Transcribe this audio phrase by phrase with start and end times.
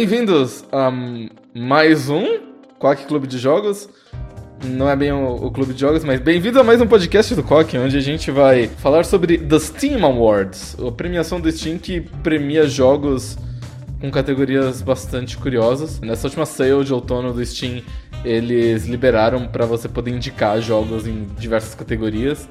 [0.00, 0.90] Bem-vindos a
[1.54, 2.38] mais um
[2.78, 3.86] Quack Clube de Jogos.
[4.64, 7.42] Não é bem o, o clube de jogos, mas bem-vindos a mais um podcast do
[7.42, 12.00] Quack, onde a gente vai falar sobre The Steam Awards, a premiação do Steam que
[12.00, 13.36] premia jogos
[14.00, 16.00] com categorias bastante curiosas.
[16.00, 17.82] Nessa última sale de outono do Steam,
[18.24, 22.48] eles liberaram para você poder indicar jogos em diversas categorias,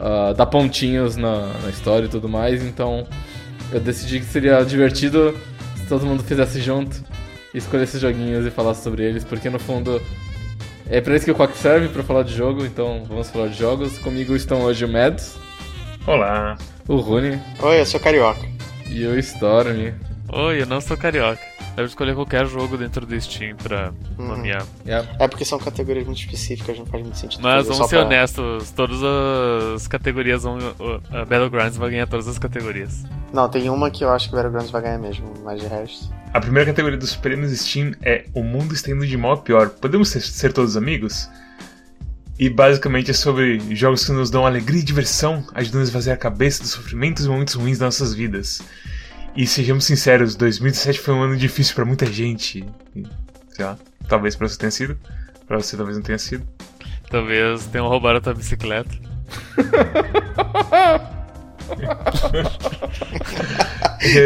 [0.00, 2.60] uh, dar pontinhos na, na história e tudo mais.
[2.64, 3.06] Então,
[3.70, 5.32] eu decidi que seria divertido
[5.88, 7.02] todo mundo fizesse junto
[7.54, 10.00] escolhesse joguinhos e falasse sobre eles, porque no fundo
[10.88, 13.58] é para isso que o Quack serve, para falar de jogo, então vamos falar de
[13.58, 13.98] jogos.
[13.98, 15.36] Comigo estão hoje o Mads.
[16.06, 16.56] Olá.
[16.86, 17.38] O Rune.
[17.60, 18.40] Oi, eu sou carioca.
[18.88, 19.92] E o Storm.
[20.32, 21.42] Oi, eu não sou carioca.
[21.78, 24.26] Deve escolher qualquer jogo dentro do Steam pra Uhum.
[24.26, 24.66] nomear.
[24.84, 25.08] Yeah.
[25.20, 27.40] É porque são categorias muito específicas, não faz muito sentido.
[27.40, 28.98] Mas vamos ser pra- honestos, todas
[29.76, 30.58] as categorias vão.
[31.12, 33.04] A Battlegrounds vai ganhar todas as categorias.
[33.32, 36.12] Não, tem uma que eu acho que o Battlegrounds vai ganhar mesmo, mas de resto.
[36.34, 39.68] A primeira categoria dos prêmios Steam é O Mundo está indo de mal a pior.
[39.70, 41.30] Podemos ser, ser todos amigos?
[42.40, 46.18] E basicamente é sobre jogos que nos dão alegria e diversão, ajudando a esvaziar a
[46.18, 48.60] cabeça dos sofrimentos e momentos ruins das nossas vidas.
[49.38, 52.64] E sejamos sinceros, 2017 foi um ano difícil pra muita gente.
[53.50, 54.98] Sei lá, talvez pra você tenha sido,
[55.46, 56.44] pra você talvez não tenha sido.
[57.08, 58.90] Talvez tenham roubado a tua bicicleta.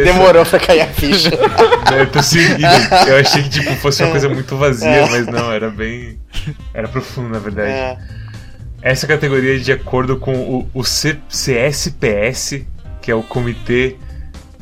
[0.04, 1.30] Demorou pra cair a ficha.
[1.97, 2.64] Eu tô seguindo.
[3.08, 6.19] Eu achei que tipo, fosse uma coisa muito vazia, mas não, era bem.
[6.72, 7.70] Era profundo, na verdade.
[7.70, 7.98] É,
[8.82, 12.64] Essa categoria é de acordo com o, o C- CSPS,
[13.00, 13.97] que é o Comitê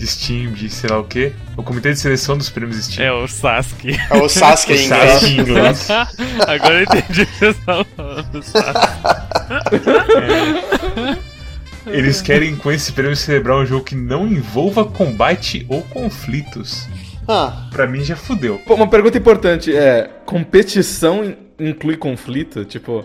[0.00, 1.32] de Steam, de sei lá o que.
[1.56, 3.06] O Comitê de Seleção dos Prêmios Steam.
[3.06, 3.90] É o Sasuke.
[4.10, 5.10] é o Sasuke em inglês.
[5.12, 5.90] Sasuke em inglês.
[6.48, 8.80] Agora eu entendi o que você estava falando do Sasuke.
[11.86, 16.88] Eles querem com esse prêmio celebrar um jogo que não envolva combate ou conflitos.
[17.26, 18.58] Ah, Pra mim já fudeu.
[18.66, 22.64] Pô, uma pergunta importante é: competição in- inclui conflito?
[22.64, 23.04] Tipo,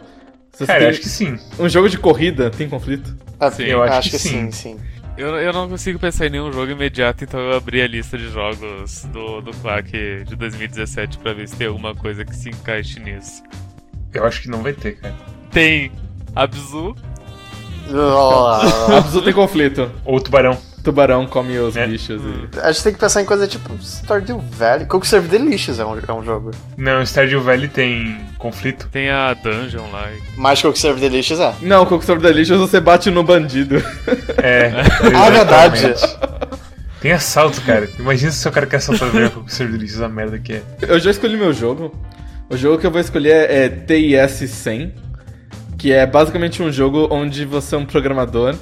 [0.65, 1.37] Cara, eu tem acho que sim.
[1.59, 3.15] um jogo de corrida tem conflito?
[3.39, 4.51] é, Sim, eu acho que que sim.
[4.51, 4.77] sim, sim.
[5.17, 8.29] Eu, eu não consigo pensar em nenhum jogo imediato, então eu abri a lista de
[8.29, 9.91] jogos do, do Quack
[10.25, 13.41] de 2017 pra ver se tem alguma coisa que se encaixe nisso.
[14.13, 15.15] Eu acho que não vai ter, cara.
[15.51, 15.89] Tem
[16.35, 16.95] Abzu,
[18.97, 19.89] Abzu tem conflito.
[20.03, 20.57] Ou Tubarão.
[20.85, 21.85] Tubarão come os É.
[21.85, 22.59] bichos e.
[22.59, 24.85] a gente tem que pensar em coisa tipo Stardew Valley.
[24.85, 26.51] Cook Serve Delicious é um, é um jogo.
[26.77, 28.87] Não, Stardew Valley tem conflito.
[28.91, 30.09] tem a Dungeon lá.
[30.37, 31.53] Mas Cook Serve Delicious é.
[31.61, 33.75] Não, Cook Sobre Delicious você bate no bandido.
[34.37, 34.71] É.
[35.15, 35.93] Ah, verdade.
[37.01, 37.89] Tem assalto, cara.
[37.99, 40.63] Imagina se o cara quer assaltar o com o serviço a merda que é.
[40.81, 41.93] Eu já escolhi meu jogo.
[42.49, 44.93] O jogo que eu vou escolher é TIS 100,
[45.77, 48.55] que é basicamente um jogo onde você é um programador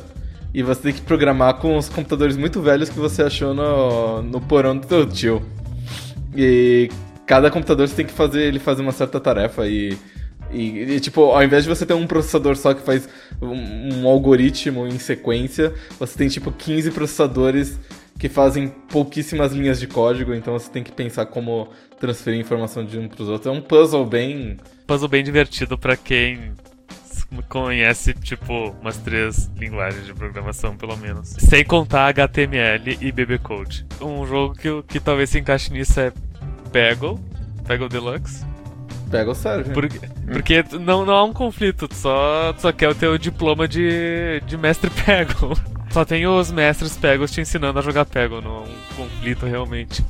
[0.53, 4.39] e você tem que programar com os computadores muito velhos que você achou no, no
[4.39, 5.41] porão do teu tio.
[6.35, 6.89] E
[7.25, 9.97] cada computador você tem que fazer ele fazer uma certa tarefa e,
[10.51, 13.09] e, e, tipo, ao invés de você ter um processador só que faz
[13.41, 17.79] um, um algoritmo em sequência, você tem tipo 15 processadores
[18.19, 21.67] que fazem pouquíssimas linhas de código, então você tem que pensar como
[21.99, 23.53] transferir informação de um para os outros.
[23.53, 26.51] É um puzzle bem Puzzle bem divertido pra quem
[27.41, 31.29] conhece, tipo, umas três linguagens de programação, pelo menos.
[31.39, 33.85] Sem contar HTML e BB Code.
[34.01, 36.11] Um jogo que, que talvez se encaixe nisso é
[36.71, 37.19] Peggle,
[37.65, 38.45] Peggle Deluxe.
[39.09, 39.71] pega ou serve.
[39.73, 39.99] Porque,
[40.31, 44.41] porque não, não há um conflito, tu só, tu só quer o teu diploma de,
[44.45, 45.55] de mestre Peggle.
[45.91, 50.03] Só tem os mestres Peggles te ensinando a jogar Peggle, não é um conflito realmente.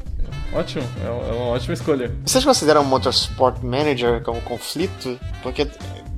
[0.54, 2.12] Ótimo, é uma é uma ótima escolha.
[2.26, 5.20] Vocês consideram Motorsport Manager como conflito?
[5.42, 5.68] Porque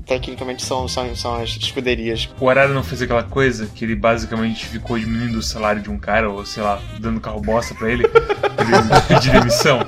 [0.06, 2.30] tecnicamente são, são, são as escuderias.
[2.40, 5.98] O Arara não fez aquela coisa que ele basicamente ficou diminuindo o salário de um
[5.98, 9.80] cara, ou sei lá, dando carro bosta pra ele, pra ele pedir demissão.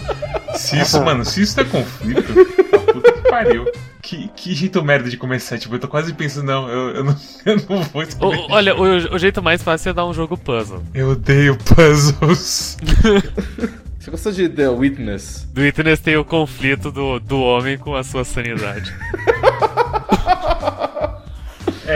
[0.55, 2.33] Se isso, mano, se isso é conflito,
[2.73, 3.65] a puta que pariu.
[4.01, 7.15] Que, que jeito merda de começar, tipo, eu tô quase pensando, não, eu, eu, não,
[7.45, 8.37] eu não vou escolher.
[8.39, 10.81] o- olha, o, o jeito mais fácil é dar um jogo puzzle.
[10.93, 12.77] Eu odeio puzzles.
[13.99, 15.45] Você gostou de The Witness?
[15.53, 18.93] Do Witness tem o conflito do, do homem com a sua sanidade.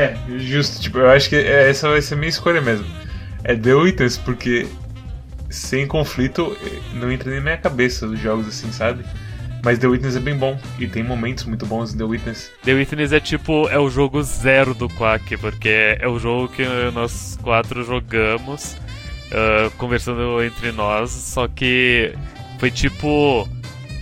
[0.02, 2.86] É, justo, tipo, eu acho que é- essa vai ser a minha escolha mesmo.
[3.44, 4.66] É The Witness, porque
[5.50, 9.04] sem conflito eh, não entra nem na minha cabeça os jogos assim, sabe?
[9.64, 12.52] Mas The Witness é bem bom e tem momentos muito bons em The Witness.
[12.64, 16.66] The Witness é tipo, é o jogo zero do Quack, porque é o jogo que
[16.94, 18.76] nós quatro jogamos,
[19.32, 22.12] ah, conversando entre nós, só que
[22.58, 23.48] foi tipo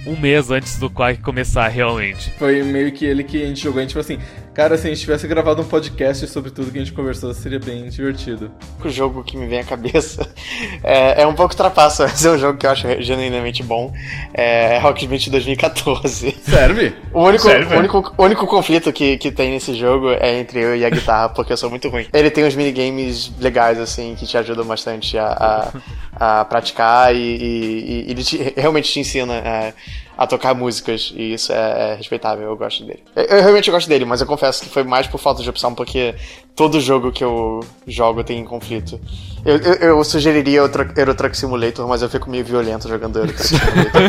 [0.08, 2.32] um mês antes do Quack começar realmente.
[2.40, 4.20] Foi meio que ele que a gente jogou, a gente falou assim,
[4.60, 7.62] Cara, se a gente tivesse gravado um podcast sobre tudo que a gente conversou, seria
[7.62, 8.52] bem divertido.
[8.84, 10.30] O jogo que me vem à cabeça
[10.84, 13.94] é, é um pouco trapaça, mas é um jogo que eu acho genuinamente bom.
[14.34, 16.36] É Rocketman 2014.
[16.44, 16.94] Serve?
[17.14, 17.74] O único, Serve?
[17.74, 20.90] o único, o único conflito que, que tem nesse jogo é entre eu e a
[20.90, 22.08] guitarra, porque eu sou muito ruim.
[22.12, 25.72] Ele tem uns minigames legais, assim, que te ajudam bastante a,
[26.20, 29.72] a, a praticar e, e- e ele te- realmente te ensina a,
[30.20, 33.02] a tocar músicas, e isso é, é respeitável, eu gosto dele.
[33.16, 35.74] Eu, eu realmente gosto dele, mas eu confesso que foi mais por falta de opção,
[35.74, 36.14] porque
[36.54, 39.00] todo jogo que eu jogo tem conflito.
[39.46, 43.48] Eu, eu, eu sugeriria Euro Truck Simulator, mas eu fico meio violento jogando Euro Truck
[43.48, 44.02] Simulator.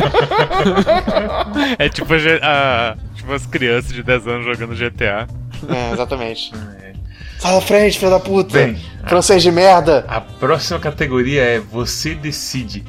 [1.79, 5.27] É tipo, a, tipo as crianças de 10 anos jogando GTA.
[5.69, 6.51] é, exatamente.
[7.39, 8.53] Sai da frente, filho da puta!
[8.53, 10.05] Bem, Francês de merda!
[10.09, 12.83] A próxima categoria é Você Decide.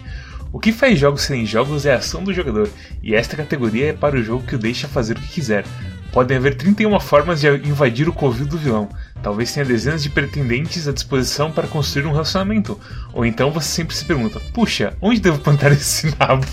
[0.52, 2.68] O que faz jogos serem jogos é a ação do jogador,
[3.02, 5.64] e esta categoria é para o jogo que o deixa fazer o que quiser.
[6.12, 8.86] Podem haver 31 formas de invadir o covil do vilão.
[9.22, 12.78] Talvez tenha dezenas de pretendentes à disposição para construir um relacionamento.
[13.14, 16.44] Ou então você sempre se pergunta: puxa, onde devo plantar esse nabo?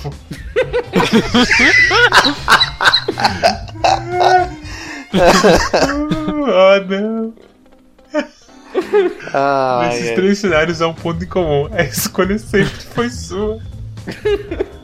[6.47, 7.33] oh não.
[9.33, 11.67] Ah, Nesses três cenários há um ponto em comum.
[11.73, 13.59] A escolha sempre foi sua.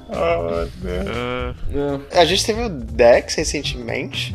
[0.07, 0.67] Oh,
[1.69, 2.01] não.
[2.13, 4.33] A gente teve o Dex recentemente,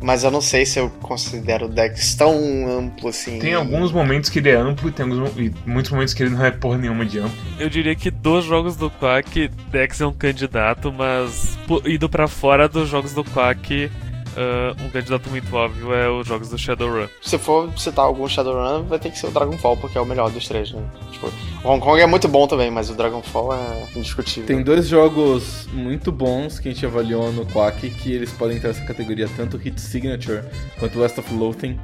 [0.00, 2.32] mas eu não sei se eu considero o Dex tão
[2.78, 3.38] amplo assim.
[3.38, 6.30] Tem alguns momentos que ele é amplo e tem alguns, e muitos momentos que ele
[6.30, 7.36] não é porra nenhuma de amplo.
[7.58, 12.68] eu diria que dos jogos do Quack, Dex é um candidato, mas indo pra fora
[12.68, 13.90] dos jogos do Quack,
[14.38, 17.08] ah, um candidato muito óbvio é os jogos do Shadowrun.
[17.20, 20.30] Se for citar algum Shadowrun, vai ter que ser o Dragonfall, porque é o melhor
[20.30, 20.80] dos três, né?
[21.10, 21.26] Tipo,
[21.64, 24.46] o Hong Kong é muito bom também, mas o Dragonfall é indiscutível.
[24.46, 28.68] Tem dois jogos muito bons que a gente avaliou no Quack que eles podem entrar
[28.68, 30.44] nessa categoria, tanto Hit Signature
[30.78, 31.78] quanto West of Loathing.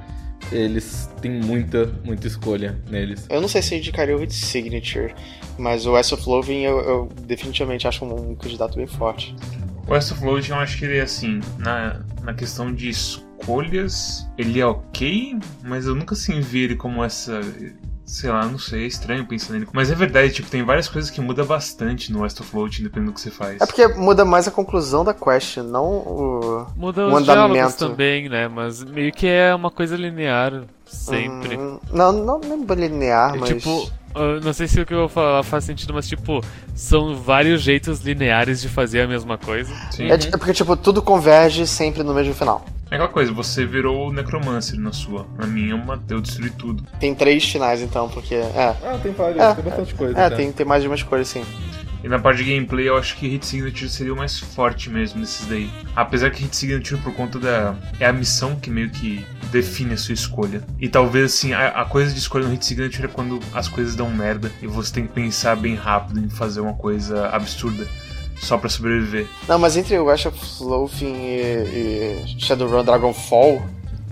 [0.52, 3.26] Eles têm muita, muita escolha neles.
[3.30, 5.12] Eu não sei se eu indicaria o Hit Signature,
[5.58, 9.34] mas o West of Loving eu, eu definitivamente acho um, um candidato bem forte.
[9.86, 14.26] O West of Load eu acho que ele é assim, na, na questão de escolhas,
[14.38, 17.40] ele é ok, mas eu nunca assim vi ele como essa.
[18.06, 19.66] Sei lá, não sei, é estranho pensar nele.
[19.72, 23.12] Mas é verdade, tipo, tem várias coisas que mudam bastante no West of Load, dependendo
[23.12, 23.62] do que você faz.
[23.62, 26.66] É porque muda mais a conclusão da quest, não o.
[26.76, 27.78] Muda O os diálogos andamento.
[27.78, 28.46] também, né?
[28.46, 31.56] Mas meio que é uma coisa linear, sempre.
[31.56, 33.48] Hum, não, não lembro linear, É mas.
[33.48, 33.90] Tipo,
[34.42, 36.40] não sei se o que eu vou falar faz sentido, mas tipo,
[36.74, 39.72] são vários jeitos lineares de fazer a mesma coisa.
[39.90, 40.10] Sim.
[40.10, 42.64] É, é porque, tipo, tudo converge sempre no mesmo final.
[42.90, 45.26] É aquela coisa, você virou o Necromancer na sua.
[45.36, 46.84] Na minha, eu matei, eu destruí tudo.
[47.00, 48.34] Tem três finais, então, porque.
[48.34, 50.18] É, Ah, tem vários, É, tem bastante coisa.
[50.18, 50.36] é tá?
[50.36, 51.44] tem, tem mais de uma escolha, sim.
[52.04, 55.20] E na parte de gameplay, eu acho que Hit Signature seria o mais forte mesmo
[55.22, 55.70] desses daí.
[55.96, 57.74] Apesar que Hit Signature, por conta da.
[57.98, 60.62] É a missão que meio que define a sua escolha.
[60.78, 63.96] E talvez, assim, a, a coisa de escolha no Hit Signature é quando as coisas
[63.96, 67.86] dão merda e você tem que pensar bem rápido em fazer uma coisa absurda
[68.36, 69.26] só pra sobreviver.
[69.48, 73.62] Não, mas entre o West of Loathing e, e Shadowrun Dragonfall,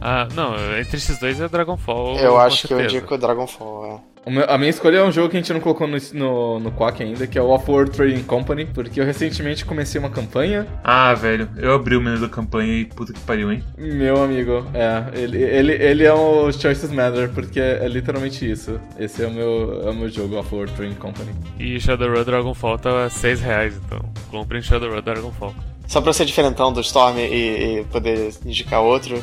[0.00, 2.16] Ah, não, entre esses dois é Dragonfall.
[2.18, 4.02] eu com acho que eu indico o Dragonfall.
[4.08, 4.11] É.
[4.46, 7.02] A minha escolha é um jogo que a gente não colocou no, no, no Quack
[7.02, 10.66] ainda, que é o Off-World Trading Company, porque eu recentemente comecei uma campanha.
[10.84, 13.64] Ah, velho, eu abri o menu da campanha e puta que pariu, hein?
[13.76, 18.81] Meu amigo, é, ele, ele, ele é o Choices Matter, porque é, é literalmente isso.
[18.96, 21.32] Esse é o meu, é o meu jogo, Off-World Trading Company.
[21.58, 23.98] E Shadowrun Dragonfall tá a 6 reais, então
[24.31, 25.55] comprem Shadowrun Dragonfall.
[25.88, 29.22] Só pra ser diferentão do Storm e, e poder indicar outro,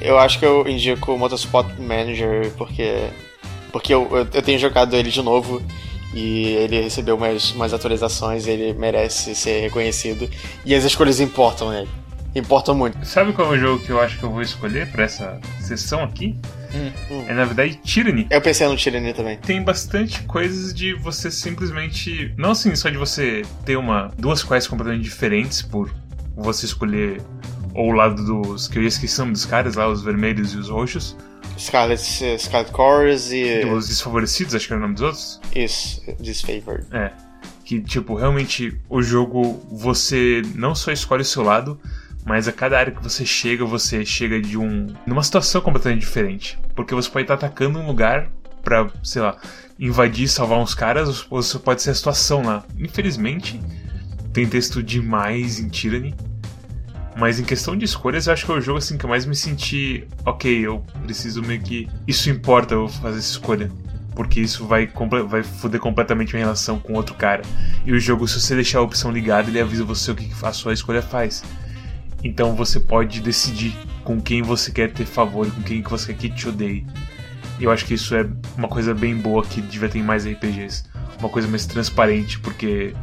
[0.00, 3.08] eu acho que eu indico o Motorsport Manager porque,
[3.70, 5.62] porque eu, eu, eu tenho jogado ele de novo
[6.12, 10.28] e ele recebeu umas, umas atualizações ele merece ser reconhecido.
[10.64, 11.88] E as escolhas importam nele.
[12.34, 13.04] Importam muito.
[13.04, 16.02] Sabe qual é o jogo que eu acho que eu vou escolher pra essa sessão
[16.02, 16.36] aqui?
[16.72, 17.24] Hum.
[17.26, 18.28] É na verdade Tyranny.
[18.30, 19.36] Eu pensei no Tyranny também.
[19.38, 22.32] tem bastante coisas de você simplesmente.
[22.36, 25.92] Não assim, só de você ter uma duas quests completamente diferentes por
[26.36, 27.20] você escolher
[27.74, 28.68] ou o lado dos.
[28.68, 31.16] que eu ia esquecer o nome dos caras lá, os vermelhos e os roxos.
[31.60, 33.64] Scarlet, Scarlet Chorus e.
[33.66, 35.40] Os desfavorecidos, acho que era o nome dos outros.
[35.54, 36.86] Isso, Disfavored.
[36.90, 37.12] É.
[37.64, 41.78] Que, tipo, realmente o jogo você não só escolhe o seu lado,
[42.24, 44.88] mas a cada área que você chega, você chega de um.
[45.06, 46.58] numa situação completamente diferente.
[46.74, 48.30] Porque você pode estar atacando um lugar
[48.62, 49.36] pra, sei lá,
[49.78, 52.64] invadir e salvar uns caras, ou você pode ser a situação lá.
[52.78, 53.60] Infelizmente,
[54.32, 56.14] tem texto demais em Tyranny.
[57.20, 59.26] Mas em questão de escolhas, eu acho que é o jogo assim que eu mais
[59.26, 60.08] me senti.
[60.24, 61.86] Ok, eu preciso meio que.
[62.08, 63.70] Isso importa eu fazer essa escolha.
[64.14, 64.90] Porque isso vai,
[65.28, 67.42] vai foder completamente minha relação com outro cara.
[67.84, 70.52] E o jogo, se você deixar a opção ligada, ele avisa você o que a
[70.54, 71.44] sua escolha faz.
[72.24, 76.14] Então você pode decidir com quem você quer ter favor e com quem que você
[76.14, 76.86] quer que te odeie.
[77.58, 80.24] E eu acho que isso é uma coisa bem boa que devia ter em mais
[80.26, 80.84] RPGs.
[81.18, 82.94] Uma coisa mais transparente, porque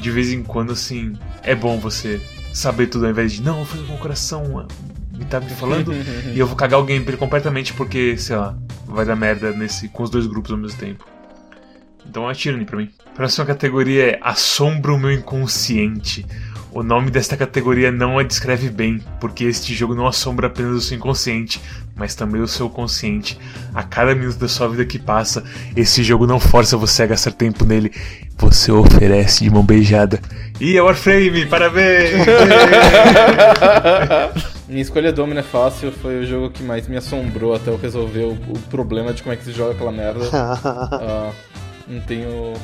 [0.00, 1.12] de vez em quando, assim,
[1.44, 2.20] é bom você
[2.56, 4.66] saber tudo ao invés de, não, com o coração
[5.12, 5.92] me tá me falando
[6.34, 10.02] e eu vou cagar o gameplay completamente porque, sei lá, vai dar merda nesse, com
[10.02, 11.04] os dois grupos ao mesmo tempo.
[12.08, 12.90] Então Tyranny pra mim.
[13.14, 16.26] Próxima categoria é Assombra o meu inconsciente.
[16.76, 20.80] O nome desta categoria não a descreve bem, porque este jogo não assombra apenas o
[20.82, 21.58] seu inconsciente,
[21.94, 23.38] mas também o seu consciente.
[23.74, 25.42] A cada minuto da sua vida que passa,
[25.74, 27.90] esse jogo não força você a gastar tempo nele,
[28.36, 30.20] você oferece de mão beijada.
[30.60, 32.10] E é Warframe, parabéns!
[34.68, 38.24] Minha escolha Domino é fácil, foi o jogo que mais me assombrou até eu resolver
[38.24, 40.26] o, o problema de como é que se joga aquela merda.
[40.26, 41.32] uh,
[41.86, 42.54] não tenho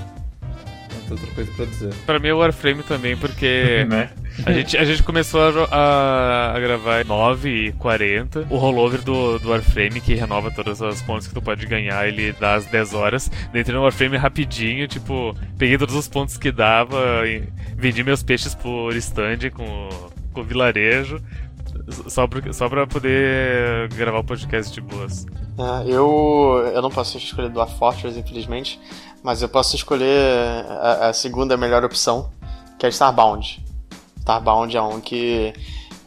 [1.13, 1.95] outra coisa pra dizer.
[2.07, 4.11] Pra mim é o Warframe também, porque né?
[4.45, 8.47] a, gente, a gente começou a, a, a gravar 9 e 40.
[8.51, 12.33] O rollover do, do Warframe, que renova todas as pontos que tu pode ganhar, ele
[12.33, 13.31] dá as 10 horas.
[13.55, 17.23] Entrei no Warframe rapidinho, tipo, peguei todos os pontos que dava,
[17.77, 19.89] vendi meus peixes por stand com,
[20.33, 21.21] com o vilarejo.
[22.09, 25.27] Só pra, só pra poder gravar o podcast de boas.
[25.59, 28.79] É, eu, eu não posso escolher Dwarf Fortress, infelizmente,
[29.23, 32.31] mas eu posso escolher a, a, segunda melhor opção,
[32.79, 33.65] que é Starbound.
[34.19, 35.53] Starbound é um que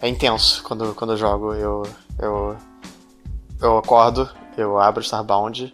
[0.01, 1.53] é intenso quando, quando eu jogo.
[1.53, 1.83] Eu,
[2.19, 2.57] eu,
[3.61, 5.73] eu acordo, eu abro Starbound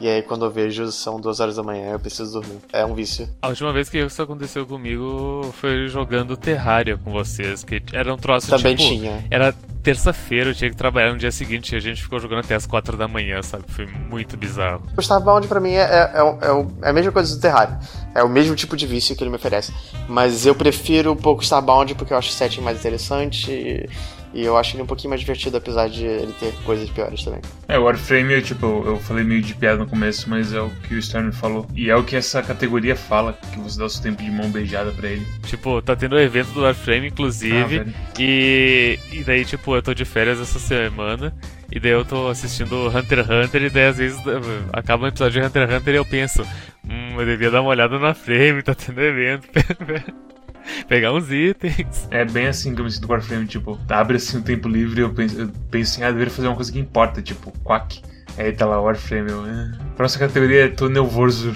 [0.00, 2.58] e aí quando eu vejo são duas horas da manhã, eu preciso dormir.
[2.72, 3.28] É um vício.
[3.42, 8.16] A última vez que isso aconteceu comigo foi jogando Terraria com vocês, que era um
[8.16, 9.24] troço Também tipo, tinha.
[9.30, 12.54] Era terça-feira, eu tinha que trabalhar no dia seguinte e a gente ficou jogando até
[12.54, 13.64] as quatro da manhã, sabe?
[13.68, 14.82] Foi muito bizarro.
[14.96, 17.78] O Starbound pra mim é, é, é, é, a mesma coisa do Terraria.
[18.14, 19.72] É o mesmo tipo de vício que ele me oferece.
[20.08, 23.52] Mas eu prefiro um pouco Starbound porque eu acho o setting mais interessante.
[23.52, 23.88] E
[24.34, 27.40] e eu acho ele um pouquinho mais divertido, apesar de ele ter coisas piores também.
[27.68, 30.94] É, o Warframe, tipo, eu falei meio de piada no começo, mas é o que
[30.94, 31.66] o Storm falou.
[31.74, 34.50] E é o que essa categoria fala, que você dá o seu tempo de mão
[34.50, 35.24] beijada pra ele.
[35.46, 39.82] Tipo, tá tendo o um evento do Warframe, inclusive, ah, e, e daí, tipo, eu
[39.82, 41.32] tô de férias essa semana,
[41.70, 44.18] e daí eu tô assistindo Hunter x Hunter, e daí às vezes
[44.72, 46.42] acaba um episódio de Hunter x Hunter e eu penso,
[46.84, 49.48] hum, eu devia dar uma olhada na frame, tá tendo evento.
[50.88, 52.08] pegar uns itens.
[52.10, 55.00] É bem assim que eu me sinto com Warframe, tipo, abre assim o tempo livre
[55.00, 58.02] e eu penso, eu penso em, ah, deveria fazer uma coisa que importa, tipo, quack.
[58.36, 59.72] Aí tá lá Warframe, eu, ah.
[59.96, 61.54] Próxima categoria é Tô Nervoso.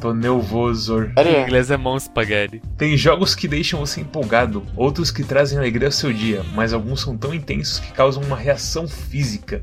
[0.00, 1.10] Tô nervoso.
[1.16, 2.62] Em inglês é mão spaghetti.
[2.76, 7.00] Tem jogos que deixam você empolgado, outros que trazem alegria ao seu dia, mas alguns
[7.00, 9.60] são tão intensos que causam uma reação física.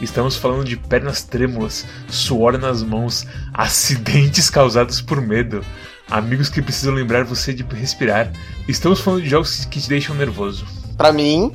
[0.00, 5.62] Estamos falando de pernas trêmulas, suor nas mãos, acidentes causados por medo,
[6.10, 8.32] amigos que precisam lembrar você de respirar.
[8.68, 10.66] Estamos falando de jogos que te deixam nervoso.
[10.96, 11.54] Para mim,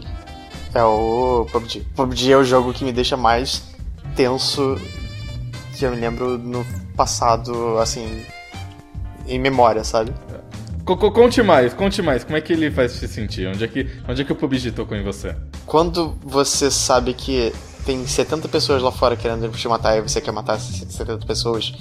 [0.73, 1.85] é o PUBG.
[1.95, 3.63] PUBG é o jogo que me deixa mais
[4.15, 4.77] tenso
[5.77, 6.65] que eu me lembro no
[6.95, 8.25] passado, assim,
[9.25, 10.13] em memória, sabe?
[10.83, 12.23] Conte mais, conte mais.
[12.23, 13.47] Como é que ele faz te sentir?
[13.47, 15.35] Onde é que, onde é que o PUBG tocou em você?
[15.65, 17.53] Quando você sabe que
[17.85, 21.73] tem 70 pessoas lá fora querendo te matar e você quer matar essas 70 pessoas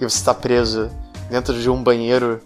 [0.00, 0.90] e você está preso
[1.30, 2.40] dentro de um banheiro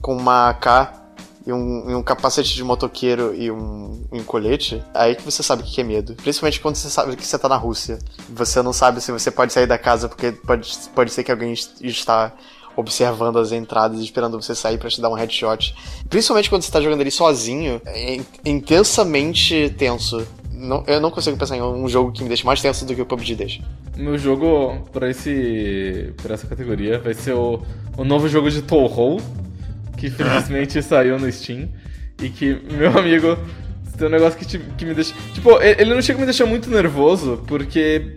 [0.00, 1.04] com uma AK
[1.46, 5.62] e um, e um capacete de motoqueiro e um, um, colete, aí que você sabe
[5.62, 6.14] o que é medo.
[6.14, 7.98] Principalmente quando você sabe que você tá na Rússia.
[8.30, 11.52] Você não sabe se você pode sair da casa porque pode, pode ser que alguém
[11.52, 12.32] está
[12.76, 15.74] observando as entradas esperando você sair para te dar um headshot.
[16.08, 20.26] Principalmente quando você tá jogando ali sozinho, é intensamente tenso.
[20.64, 23.02] Não, eu não consigo pensar em um jogo que me deixe mais tenso do que
[23.02, 23.62] o PUBG deixa.
[23.96, 27.62] Meu jogo para esse para essa categoria vai ser o,
[27.98, 29.20] o novo jogo de Touhou,
[29.96, 31.68] que felizmente saiu no Steam
[32.22, 33.36] e que meu amigo
[33.98, 36.46] tem um negócio que, te, que me deixa, tipo, ele não chega a me deixar
[36.46, 38.16] muito nervoso, porque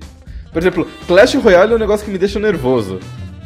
[0.52, 3.00] por exemplo, Clash Royale é um negócio que me deixa nervoso,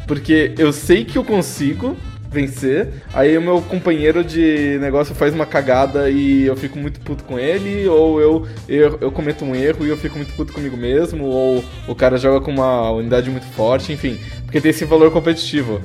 [0.06, 1.96] porque eu sei que eu consigo
[2.32, 2.88] vencer.
[3.12, 7.38] Aí o meu companheiro de negócio faz uma cagada e eu fico muito puto com
[7.38, 11.24] ele, ou eu, eu, eu cometo um erro e eu fico muito puto comigo mesmo,
[11.24, 15.80] ou o cara joga com uma unidade muito forte, enfim, porque tem esse valor competitivo.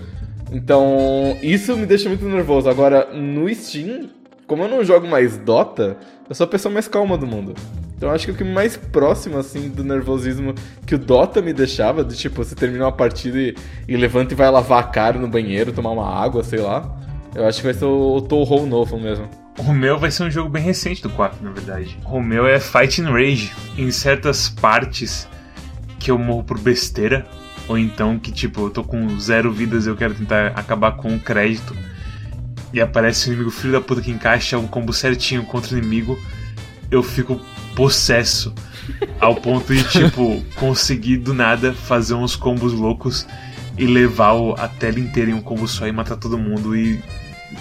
[0.51, 2.69] Então, isso me deixa muito nervoso.
[2.69, 4.09] Agora, no Steam,
[4.47, 5.97] como eu não jogo mais Dota,
[6.29, 7.53] eu sou a pessoa mais calma do mundo.
[7.97, 10.53] Então acho que o que mais próximo, assim, do nervosismo
[10.85, 13.55] que o Dota me deixava, de tipo, você termina uma partida e,
[13.87, 16.95] e levanta e vai lavar a cara no banheiro, tomar uma água, sei lá.
[17.33, 19.27] Eu acho que vai ser o, o Toho novo mesmo.
[19.57, 21.97] O meu vai ser um jogo bem recente do 4, na verdade.
[22.05, 23.51] O meu é Fighting Rage.
[23.75, 25.27] Em certas partes
[25.99, 27.25] que eu morro por besteira,
[27.67, 31.15] ou então que, tipo, eu tô com zero vidas e eu quero tentar acabar com
[31.15, 31.75] o crédito.
[32.71, 36.19] E aparece um inimigo filho da puta que encaixa um combo certinho contra o inimigo
[36.91, 37.39] eu fico
[37.75, 38.53] possesso.
[39.19, 43.27] Ao ponto de, tipo, conseguir do nada fazer uns combos loucos
[43.77, 47.01] e levar a tela inteira em um combo só e matar todo mundo e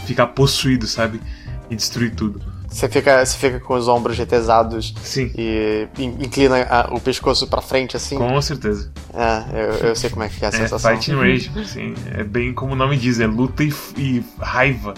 [0.07, 1.21] ficar possuído, sabe?
[1.69, 2.41] E destruir tudo.
[2.69, 5.33] Você fica, você fica com os ombros retesados Sim.
[5.37, 8.17] e in- inclina a- o pescoço pra frente, assim.
[8.17, 8.91] Com certeza.
[9.13, 10.93] É, eu, eu sei como é que é a É sensação.
[10.93, 11.95] Fighting Rage, sim.
[12.13, 14.95] É bem como o nome diz, é luta e, e raiva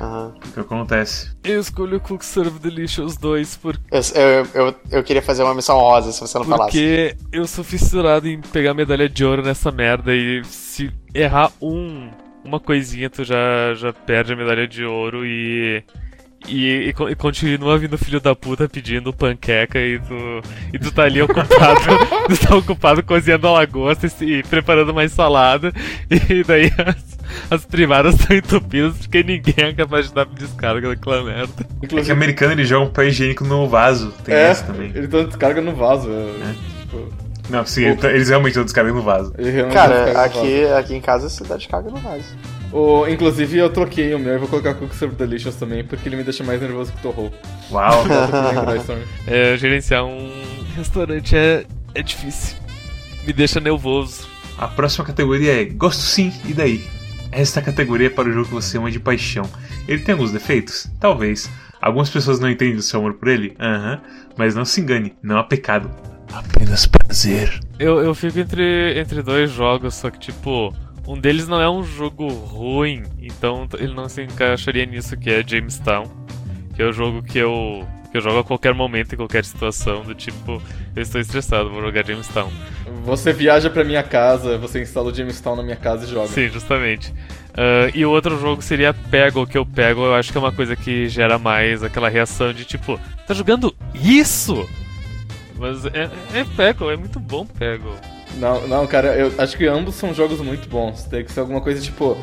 [0.00, 0.34] Aham.
[0.52, 1.30] que acontece.
[1.44, 5.54] Eu escolho o Cook Serve Delicious 2 por- Eu, eu, eu, eu queria fazer uma
[5.54, 6.70] missão rosa se você não falasse.
[6.70, 12.10] porque eu sou fissurado em pegar medalha de ouro nessa merda e se errar um,
[12.44, 15.82] uma coisinha tu já, já perde a medalha de ouro e.
[16.46, 21.04] E, e, e continua vindo filho da puta pedindo panqueca e tu, e tu tá
[21.04, 21.80] ali ocupado,
[22.28, 25.72] tu tá ocupado cozinhando a lagosta e, e preparando mais salada,
[26.10, 27.18] e daí as,
[27.50, 31.66] as privadas estão entupidas porque ninguém é capaz de dar descarga daquela merda.
[31.82, 34.12] É que americano ele joga um pé higiênico no vaso.
[34.24, 34.92] Tem é, essa também.
[34.94, 36.10] ele tá descarga no vaso.
[36.10, 37.08] é, tipo,
[37.48, 39.32] Não, sim, ele tá- eles realmente estão descarregando no vaso.
[39.32, 40.40] Cara, descarga no vaso.
[40.40, 42.24] aqui, aqui em casa você dá descarga no vaso.
[42.74, 46.16] O, inclusive, eu troquei o meu e vou colocar Cook Serve Delicious também, porque ele
[46.16, 47.32] me deixa mais nervoso que o Torro.
[47.70, 48.02] Uau.
[49.28, 50.28] É, gerenciar um
[50.74, 51.64] restaurante é,
[51.94, 52.56] é difícil.
[53.24, 54.28] Me deixa nervoso.
[54.58, 56.84] A próxima categoria é Gosto sim, e daí?
[57.30, 59.48] Esta categoria é para o jogo que você ama de paixão.
[59.86, 60.90] Ele tem alguns defeitos?
[60.98, 61.48] Talvez.
[61.80, 63.54] Algumas pessoas não entendem o seu amor por ele?
[63.60, 64.00] Aham.
[64.36, 65.88] Mas não se engane, não há pecado.
[66.32, 67.60] Apenas prazer.
[67.78, 70.74] Eu, eu fico entre, entre dois jogos, só que tipo,
[71.06, 75.42] um deles não é um jogo ruim, então ele não se encaixaria nisso, que é
[75.46, 76.04] Jamestown.
[76.74, 80.02] Que é o jogo que eu, que eu jogo a qualquer momento, em qualquer situação,
[80.02, 80.60] do tipo,
[80.96, 82.50] eu estou estressado, vou jogar Jamestown.
[83.04, 86.28] Você viaja pra minha casa, você instala o Jamestown na minha casa e joga.
[86.28, 87.14] Sim, justamente.
[87.56, 90.52] Ah, e o outro jogo seria Pego, que eu pego, eu acho que é uma
[90.52, 94.68] coisa que gera mais aquela reação de tipo, tá jogando isso?
[95.56, 97.94] Mas é, é Pego, é muito bom Pego.
[98.38, 101.04] Não, não, cara, eu acho que ambos são jogos muito bons.
[101.04, 102.16] Tem que ser alguma coisa tipo.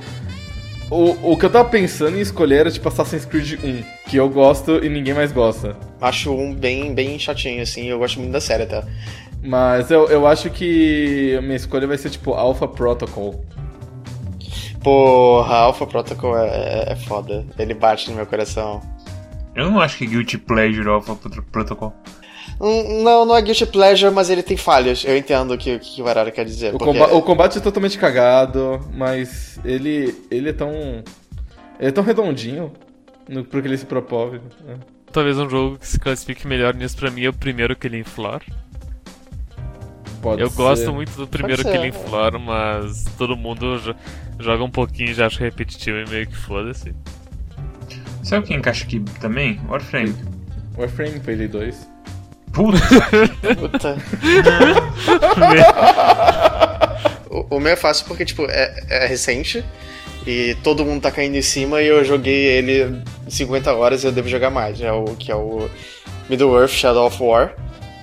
[0.89, 4.27] O, o que eu tava pensando em escolher era tipo Assassin's Creed 1, que eu
[4.29, 5.77] gosto e ninguém mais gosta.
[6.01, 7.85] Acho um bem, bem chatinho, assim.
[7.87, 8.83] Eu gosto muito da série até.
[9.41, 13.43] Mas eu, eu acho que a minha escolha vai ser tipo Alpha Protocol.
[14.83, 17.45] Porra, Alpha Protocol é, é, é foda.
[17.57, 18.81] Ele bate no meu coração.
[19.55, 21.93] Eu não acho que Guilty Pleasure Alpha Pro- Protocol.
[22.63, 25.03] Hum, Não, não é Guilty Pleasure, mas ele tem falhas.
[25.03, 26.75] Eu entendo o que, o que o Arara quer dizer.
[26.75, 30.71] O, porque- comba- o combate é totalmente cagado, mas ele ele é tão
[31.79, 32.71] ele é tão redondinho
[33.27, 34.39] no pro que ele se propõe.
[34.65, 34.75] né?
[35.11, 38.41] Talvez um jogo que se classifique melhor nisso pra mim é o primeiro Killing Floor.
[40.21, 40.55] Pode Eu ser.
[40.55, 41.91] gosto muito do primeiro Killing.
[41.91, 43.95] Floor, mas todo mundo jo-
[44.39, 46.93] joga um pouquinho e já acha repetitivo e meio que foda-se.
[48.23, 49.59] Sabe quem encaixa aqui também?
[49.67, 50.15] Warframe.
[50.77, 51.89] Warframe Payday 2.
[52.53, 52.77] Puta,
[53.59, 53.97] Puta.
[57.49, 59.63] o, meu é fácil porque, tipo, é, é recente
[60.25, 64.11] e todo mundo tá caindo em cima e eu joguei ele 50 horas e eu
[64.11, 64.81] devo jogar mais.
[64.81, 65.69] É o que é o
[66.29, 67.53] Middle-earth Shadow of War.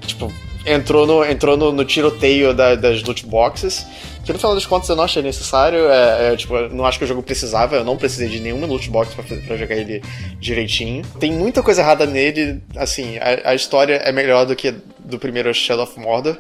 [0.01, 0.33] Que, tipo,
[0.67, 3.87] entrou no, entrou no, no tiroteio da- das loot boxes.
[4.29, 5.89] Que no final das contas eu não achei necessário.
[5.89, 7.77] É, é, tipo, eu não acho que o jogo precisava.
[7.77, 10.03] Eu não precisei de nenhuma loot box pra, pra jogar ele
[10.39, 11.03] direitinho.
[11.19, 12.63] Tem muita coisa errada nele.
[12.77, 16.37] Assim, a, a história é melhor do que do primeiro Shadow of Mordor.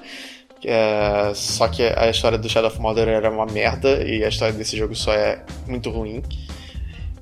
[0.63, 4.53] É, só que a história do Shadow of Mordor era uma merda e a história
[4.53, 6.23] desse jogo só é muito ruim.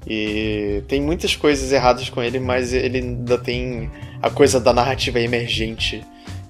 [0.04, 3.88] E tem muitas coisas erradas com ele, mas ele ainda tem
[4.20, 6.04] a coisa da narrativa emergente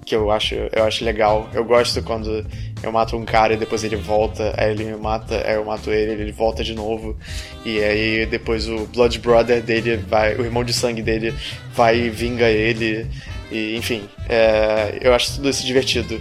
[0.06, 1.50] que eu acho, eu acho legal.
[1.52, 2.46] Eu gosto quando
[2.80, 5.90] eu mato um cara e depois ele volta, aí ele me mata, aí eu mato
[5.90, 7.16] ele, ele volta de novo.
[7.64, 11.34] E aí depois o Blood Brother dele vai, o irmão de sangue dele
[11.74, 13.04] vai e vinga ele.
[13.50, 16.20] E enfim, é, eu acho tudo isso divertido.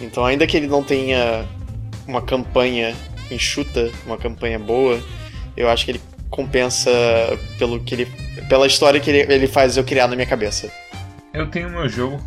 [0.00, 1.46] Então ainda que ele não tenha
[2.06, 2.92] uma campanha
[3.30, 5.00] enxuta, uma campanha boa,
[5.56, 6.90] eu acho que ele compensa
[7.56, 8.08] pelo que ele,
[8.48, 10.72] pela história que ele, ele faz eu criar na minha cabeça.
[11.32, 12.20] eu tenho meu jogo,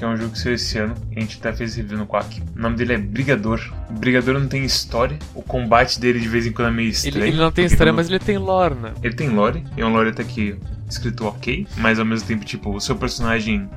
[0.00, 2.06] que é um jogo que saiu esse ano, e a gente até fez review no
[2.06, 2.42] Quack.
[2.56, 3.60] O nome dele é Brigador.
[3.90, 7.18] O Brigador não tem história, o combate dele de vez em quando é meio estranho.
[7.18, 8.94] Ele, ele não tem história, mas ele tem lore, né?
[9.02, 10.56] Ele tem lore, e é um lore até que
[10.88, 13.68] escrito ok, mas ao mesmo tempo, tipo, o seu personagem.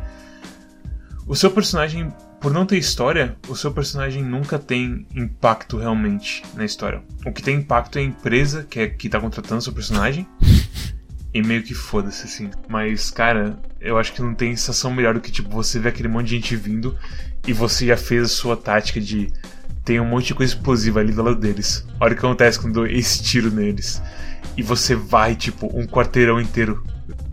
[1.28, 2.10] O seu personagem,
[2.40, 7.04] por não ter história, o seu personagem nunca tem impacto realmente na história.
[7.26, 10.26] O que tem impacto é a empresa que, é, que tá contratando seu personagem.
[11.34, 12.52] E meio que foda-se, assim.
[12.68, 16.08] Mas, cara, eu acho que não tem sensação melhor do que, tipo, você ver aquele
[16.08, 16.96] monte de gente vindo
[17.48, 19.32] e você já fez a sua tática de
[19.84, 21.86] tem um monte de coisa explosiva ali do lado deles.
[22.00, 24.02] A hora que acontece quando esse tiro neles.
[24.56, 26.86] E você vai, tipo, um quarteirão inteiro.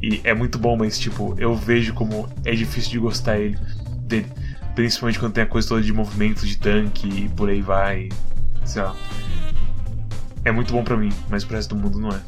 [0.02, 3.56] E é muito bom, mas, tipo, eu vejo como é difícil de gostar ele,
[4.02, 4.26] dele.
[4.74, 8.08] Principalmente quando tem a coisa toda de movimento de tanque e por aí vai.
[8.64, 8.96] Sei lá.
[10.44, 12.20] É muito bom pra mim, mas pro resto do mundo não é.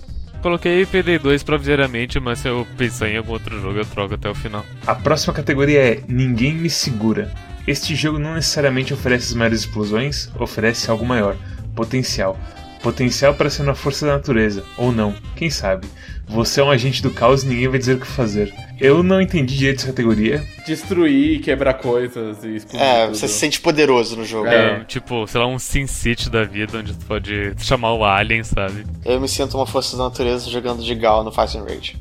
[0.42, 4.35] Coloquei PD2 provisoriamente, mas se eu pensar em algum outro jogo, eu troco até o
[4.35, 4.66] final.
[4.85, 7.33] A próxima categoria é Ninguém Me Segura.
[7.64, 11.37] Este jogo não necessariamente oferece as maiores explosões, oferece algo maior,
[11.76, 12.37] potencial.
[12.83, 15.87] Potencial para ser uma força da natureza, ou não, quem sabe.
[16.27, 18.53] Você é um agente do caos e ninguém vai dizer o que fazer.
[18.81, 20.42] Eu não entendi direito essa categoria.
[20.66, 22.81] Destruir, quebrar coisas e explodir.
[22.81, 23.16] É, tudo.
[23.16, 24.49] você se sente poderoso no jogo.
[24.49, 24.81] É.
[24.81, 28.42] É, tipo, sei lá, um Sin City da vida, onde tu pode chamar o Alien,
[28.42, 28.85] sabe?
[29.05, 31.97] Eu me sinto uma força da natureza jogando de Gal no Fast and Rage.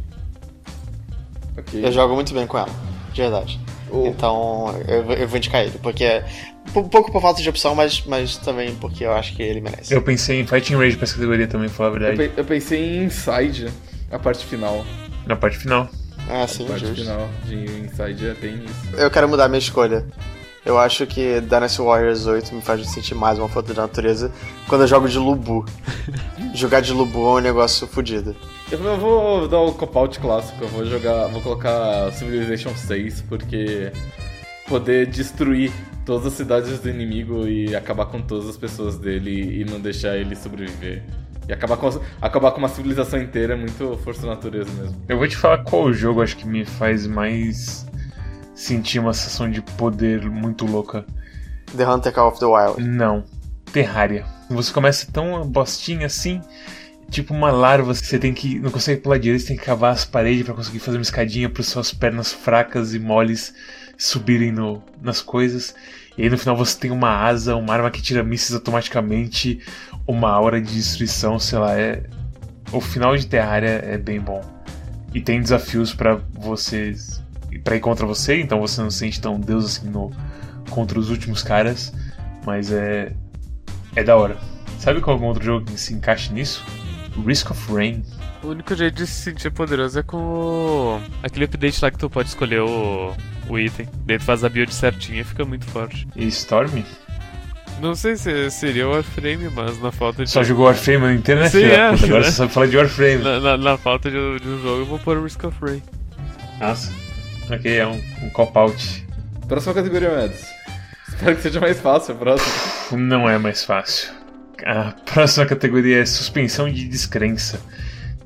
[1.57, 1.85] Ok.
[1.85, 2.69] Eu jogo muito bem com ela,
[3.13, 3.59] de verdade.
[3.91, 6.23] O- Então eu, vou- eu vou indicar ele, porque.
[6.75, 9.93] Um pouco por falta de opção, mas, mas também porque eu acho que ele merece.
[9.93, 12.29] Eu pensei em Fighting Rage pra essa categoria também, pra falar a Eu, verdade.
[12.29, 13.67] pe- eu pensei em Inside,
[14.11, 14.85] a parte final.
[15.25, 15.89] Na parte final.
[16.29, 17.01] Ah, A sim, parte justo.
[17.01, 18.95] final de Inside é tem isso.
[18.95, 20.05] Eu quero mudar minha escolha.
[20.63, 24.31] Eu acho que Dynasty Warriors 8 me faz sentir mais uma força da natureza
[24.67, 25.65] quando eu jogo de Lubu.
[26.53, 28.35] Jogar de Lubu é um negócio fodido.
[28.71, 31.27] Eu vou dar o cop-out clássico, eu vou jogar.
[31.27, 33.91] Vou colocar Civilization 6, porque
[34.65, 35.73] poder destruir
[36.05, 40.15] todas as cidades do inimigo e acabar com todas as pessoas dele e não deixar
[40.15, 41.03] ele sobreviver.
[41.49, 41.89] E acabar com,
[42.21, 44.95] acabar com uma civilização inteira é muito força da natureza mesmo.
[45.09, 47.85] Eu vou te falar qual jogo acho que me faz mais
[48.55, 51.05] sentir uma sensação de poder muito louca.
[51.75, 52.81] The Hunter Call of the Wild.
[52.81, 53.25] Não.
[53.73, 54.23] Terraria.
[54.49, 56.41] Você começa tão bostinha assim,
[57.11, 58.57] tipo uma larva, você tem que.
[58.57, 61.49] não consegue pular direito, você tem que cavar as paredes pra conseguir fazer uma escadinha
[61.49, 63.53] para suas pernas fracas e moles
[63.97, 65.75] subirem no, nas coisas.
[66.17, 69.59] E aí no final você tem uma asa, uma arma que tira mísseis automaticamente,
[70.07, 72.03] uma aura de destruição, sei lá, é.
[72.71, 74.41] O final de Terraria é bem bom.
[75.13, 77.21] E tem desafios pra vocês.
[77.65, 80.09] para ir contra você, então você não se sente tão deus assim no,
[80.69, 81.93] contra os últimos caras.
[82.45, 83.11] Mas é.
[83.93, 84.37] É da hora.
[84.79, 86.65] Sabe qual é outro jogo que se encaixa nisso?
[87.25, 88.03] Risk of Rain.
[88.43, 91.01] O único jeito de se sentir poderoso é com o...
[91.21, 93.13] aquele update lá que tu pode escolher o,
[93.49, 93.87] o item.
[94.05, 96.07] Daí tu faz a build certinha e fica muito forte.
[96.15, 96.83] E Storm?
[97.79, 100.29] Não sei se seria o Warframe, mas na falta de.
[100.29, 102.25] Só jogou Warframe ano inteiro, né, Sim, é, Puta, Agora né?
[102.25, 103.23] você sabe falar de Warframe.
[103.23, 105.81] Na, na- na falta de, de um jogo, eu vou pôr o Risk of Rain.
[106.59, 106.91] Nossa.
[107.49, 109.05] Ok, é um, um cop-out.
[109.47, 110.45] Próxima categoria, Mads.
[111.09, 112.97] Espero que seja mais fácil a próxima.
[112.97, 114.09] Não é mais fácil.
[114.65, 117.59] A próxima categoria é suspensão de descrença.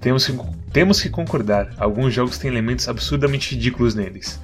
[0.01, 0.37] Temos que,
[0.71, 4.39] temos que concordar, alguns jogos têm elementos absurdamente ridículos neles.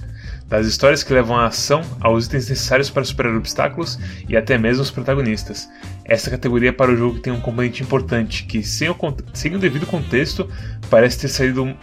[0.48, 4.84] Das histórias que levam à ação, aos itens necessários para superar obstáculos e até mesmo
[4.84, 5.70] os protagonistas.
[6.04, 8.96] Essa categoria é para o jogo que tem um componente importante, que sem o,
[9.34, 10.50] sem o devido contexto
[10.90, 11.74] parece ter saído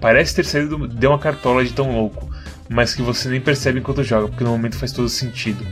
[0.00, 2.28] parece ter saído de uma cartola de tão louco,
[2.68, 5.66] mas que você nem percebe enquanto joga, porque no momento faz todo sentido.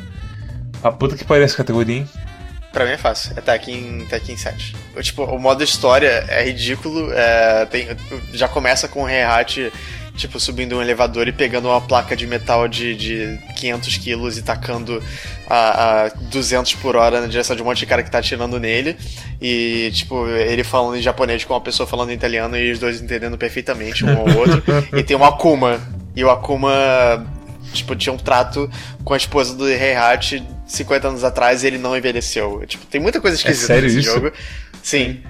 [0.83, 2.09] A puta que pariu essa categoria, hein?
[2.73, 4.75] Pra mim é fácil, é Tekken, Tekken 7.
[4.97, 7.89] Eu, Tipo, o modo história é ridículo, é, tem-
[8.33, 9.71] já começa com o Heihachi,
[10.17, 14.43] tipo, subindo um elevador e pegando uma placa de metal de, de 500 quilos e
[14.43, 15.03] tacando
[15.49, 18.59] a, a 200 por hora na direção de um monte de cara que tá atirando
[18.59, 18.97] nele.
[19.41, 23.01] E, tipo, ele falando em japonês com uma pessoa falando em italiano e os dois
[23.03, 24.63] entendendo perfeitamente um ao outro.
[24.97, 25.79] e tem o Akuma.
[26.17, 27.27] E o Akuma,
[27.73, 28.71] tipo, tinha um trato
[29.05, 32.63] com a esposa do Heihachi 50 anos atrás e ele não envelheceu.
[32.67, 34.13] Tipo, tem muita coisa esquisita sério nesse isso?
[34.15, 34.33] jogo.
[34.83, 35.21] Sim.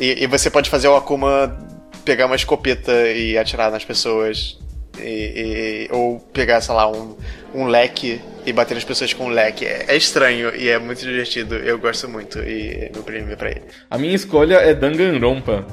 [0.00, 1.56] E, e você pode fazer o Akuma
[2.04, 4.58] pegar uma escopeta e atirar nas pessoas.
[4.98, 7.16] E, e- ou pegar, sei lá, um,
[7.54, 9.64] um leque e bater nas pessoas com um leque.
[9.64, 11.54] É, é estranho e é muito divertido.
[11.56, 13.62] Eu gosto muito e meu prêmio é pra ele.
[13.90, 15.66] A minha escolha é Danganronpa.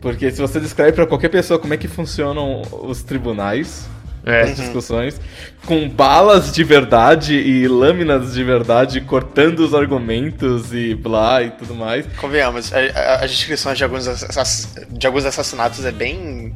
[0.00, 3.86] Porque se você descreve pra qualquer pessoa como é que funcionam os tribunais,
[4.24, 4.42] É.
[4.42, 5.20] as discussões,
[5.66, 11.74] com balas de verdade e lâminas de verdade cortando os argumentos e blá e tudo
[11.74, 12.06] mais.
[12.18, 14.04] Convenhamos, a- as descrições de alguns,
[14.90, 16.54] de alguns assassinatos é bem.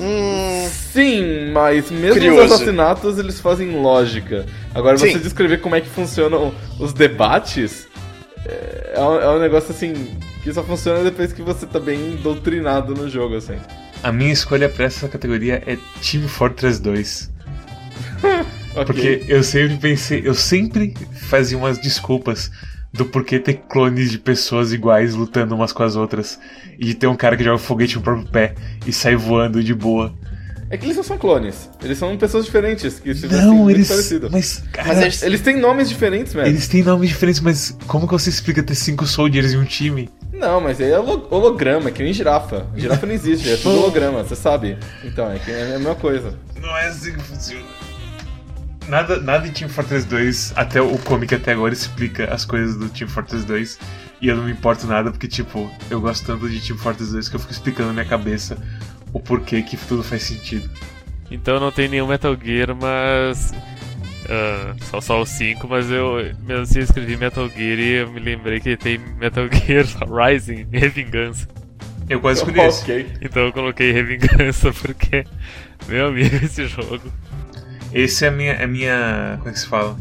[0.00, 0.68] Hum.
[0.92, 2.44] Sim, mas mesmo Curioso.
[2.46, 4.44] os assassinatos eles fazem lógica.
[4.74, 5.18] Agora, você Sim.
[5.18, 7.86] descrever como é que funcionam os debates
[8.46, 12.16] é, é um, é um negócio assim que só funciona depois que você tá bem
[12.22, 13.56] doutrinado no jogo, assim.
[14.04, 17.30] A minha escolha pra essa categoria é Team Fortress 2.
[18.76, 18.84] Ok.
[18.86, 20.92] Porque eu sempre pensei, eu sempre
[21.28, 22.50] fazia umas desculpas
[22.92, 26.40] do porquê ter clones de pessoas iguais lutando umas com as outras.
[26.76, 28.52] E de ter um cara que joga foguete no próprio pé
[28.84, 30.12] e sai voando de boa.
[30.68, 31.70] É que eles não são clones.
[31.84, 33.86] Eles são pessoas diferentes que Não, eles.
[33.86, 34.28] parecido.
[34.28, 35.06] Mas, cara, Mas eles...
[35.14, 36.68] eles, Eles têm nomes diferentes, velho.
[36.68, 40.10] têm nomes diferentes, mas como que você explica ter cinco soldiers em um time?
[40.34, 42.66] Não, mas aí é holo- holograma, é que nem girafa.
[42.76, 44.76] Girafa não existe, é tudo holograma, você sabe.
[45.04, 46.36] Então, é, que é a mesma coisa.
[46.60, 47.64] Não é assim que funciona.
[48.88, 52.88] Nada, nada em Team Fortress 2, até o comic até agora explica as coisas do
[52.90, 53.78] Team Fortress 2.
[54.20, 57.28] E eu não me importo nada porque, tipo, eu gosto tanto de Team Fortress 2
[57.28, 58.58] que eu fico explicando na minha cabeça
[59.12, 60.68] o porquê que tudo faz sentido.
[61.30, 63.54] Então não tem nenhum Metal Gear, mas.
[64.28, 68.10] Ah, só, só o 5, mas eu mesmo assim eu escrevi Metal Gear e eu
[68.10, 71.48] me lembrei que tem Metal Gear Rising Revingança.
[72.08, 72.82] Eu quase escolhi esse.
[72.82, 73.12] ok.
[73.20, 75.24] Então eu coloquei Revingança porque,
[75.86, 77.00] meu amigo, esse jogo.
[77.92, 79.36] Esse é a minha, é a minha.
[79.38, 79.96] Como é que se fala?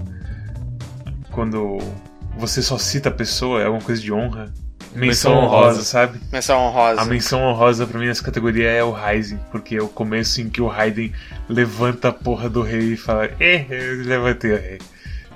[1.32, 1.80] Quando
[2.38, 4.54] você só cita a pessoa, é alguma coisa de honra.
[4.96, 6.20] Menção honrosa, sabe?
[6.32, 7.02] menção honrosa.
[7.02, 10.50] A menção honrosa pra mim nessa categoria é o Rising, porque é o começo em
[10.50, 11.12] que o Raiden
[11.50, 14.80] levanta a porra do rei e fala, eh, eu levantei o rei.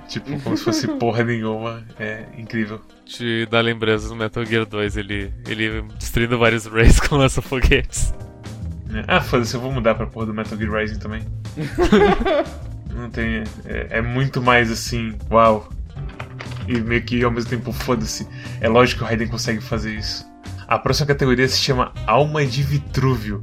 [0.08, 1.82] Tipo, como se fosse porra nenhuma.
[1.98, 2.80] É incrível.
[3.04, 8.14] Te dá lembranças no Metal Gear 2, ele, ele destruindo vários rays com lança-foguetes.
[8.86, 9.04] né?
[9.06, 11.22] Ah, foda-se, eu vou mudar pra porra do Metal Gear Rising também.
[12.94, 13.44] Não tem.
[13.64, 15.68] É, é muito mais assim, uau.
[16.68, 18.28] E meio que ao mesmo tempo, foda-se.
[18.60, 20.28] É lógico que o Raiden consegue fazer isso.
[20.68, 23.42] A próxima categoria se chama Alma de Vitrúvio.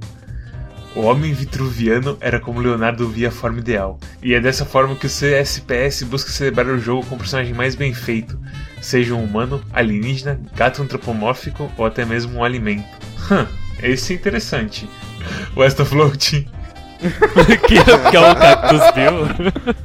[0.95, 3.99] O homem vitruviano era como Leonardo via a forma ideal.
[4.23, 7.75] E é dessa forma que o CSPS busca celebrar o jogo com o personagem mais
[7.75, 8.39] bem feito,
[8.79, 12.87] seja um humano, alienígena, gato antropomórfico ou até mesmo um alimento.
[13.29, 13.45] Hum,
[13.83, 14.89] esse é interessante.
[15.57, 16.47] West of Floating.
[17.67, 19.75] que, que é o Cactus Bill.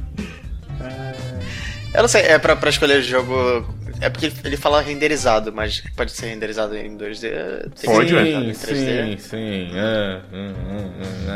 [1.93, 3.75] Eu não sei, é pra, pra escolher o jogo.
[3.99, 7.69] É porque ele- fala renderizado, mas pode ser renderizado em 2D.
[7.79, 9.19] Tem Pode, renderizado em sim, 3D.
[9.19, 9.71] sim.
[9.75, 11.31] É, hum, hum, hum,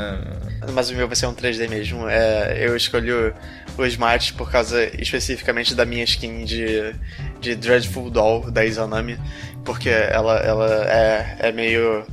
[0.68, 0.72] é.
[0.72, 2.08] Mas o meu vai ser um 3D mesmo.
[2.10, 3.34] É, eu escolhi o,
[3.78, 6.96] o Smart por causa especificamente da minha skin de,
[7.40, 9.20] de Dreadful Doll da Izanami.
[9.64, 12.04] Porque ela, ela é, é meio.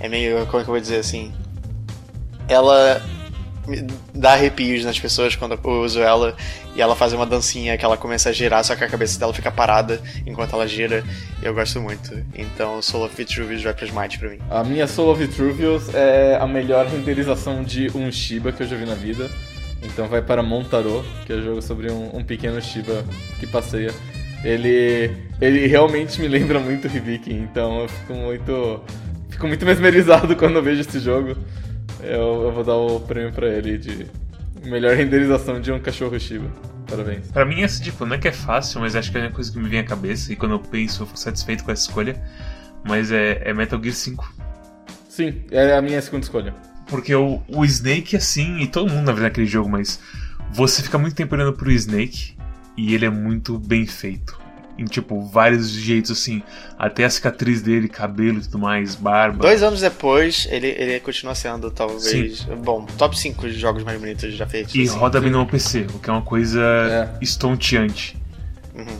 [0.00, 0.46] É meio.
[0.46, 1.32] Como é que eu vou dizer assim?
[2.48, 3.00] Ela
[4.14, 6.36] dá arrepios nas pessoas quando eu uso ela
[6.74, 9.32] e ela faz uma dancinha que ela começa a girar, só que a cabeça dela
[9.32, 11.04] fica parada enquanto ela gira.
[11.42, 12.24] Eu gosto muito.
[12.34, 14.38] Então Soul of Vitruvius vai pro Smite pra mim.
[14.50, 18.76] A minha Soul of Vitruvius é a melhor renderização de um Shiba que eu já
[18.76, 19.28] vi na vida.
[19.82, 23.04] Então vai para Montaro, que é o jogo sobre um, um pequeno Shiba
[23.38, 23.92] que passeia.
[24.44, 28.80] Ele, ele realmente me lembra muito Hibiki, então eu fico muito,
[29.30, 31.36] fico muito mesmerizado quando eu vejo esse jogo.
[32.00, 34.06] Eu, eu vou dar o prêmio pra ele de
[34.64, 36.50] melhor renderização de um cachorro Shiba.
[36.86, 37.26] Parabéns.
[37.28, 39.50] Pra mim, essa, tipo, não é que é fácil, mas acho que é uma coisa
[39.50, 42.20] que me vem à cabeça e quando eu penso eu fico satisfeito com essa escolha.
[42.84, 44.34] Mas é, é Metal Gear 5.
[45.08, 46.54] Sim, é a minha segunda escolha.
[46.86, 49.98] Porque o, o Snake, assim, e todo mundo na verdade naquele jogo, mas
[50.52, 52.36] você fica muito tempo olhando pro Snake
[52.76, 54.38] e ele é muito bem feito.
[54.78, 56.42] Em, tipo, vários jeitos, assim.
[56.78, 59.38] Até a cicatriz dele, cabelo e tudo mais, barba.
[59.42, 62.38] Dois anos depois, ele, ele continua sendo, talvez.
[62.40, 62.54] Sim.
[62.62, 64.74] Bom, top 5 jogos mais bonitos já feitos.
[64.74, 64.96] E assim.
[64.98, 67.24] roda bem no PC, o que é uma coisa É.
[67.24, 68.16] estonteante.
[68.74, 68.98] Uhum.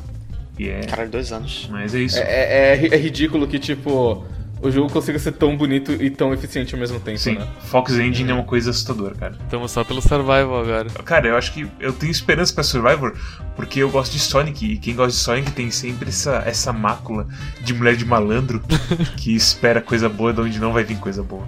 [0.59, 0.81] E é.
[0.87, 1.69] Caralho, dois anos.
[1.71, 2.19] Mas é isso.
[2.19, 4.25] É, é, é é ridículo que, tipo,
[4.61, 7.47] o jogo consiga ser tão bonito e tão eficiente ao mesmo tempo, Sim, né?
[7.67, 9.37] Fox Engine é uma coisa assustadora, cara.
[9.45, 10.91] Estamos só pelo Survival agora.
[11.05, 13.15] Cara, eu acho que eu tenho esperança pra Survivor
[13.55, 17.27] porque eu gosto de Sonic e quem gosta de Sonic tem sempre essa, essa mácula
[17.61, 18.63] de mulher de malandro
[19.17, 21.47] que espera coisa boa de onde não vai vir coisa boa.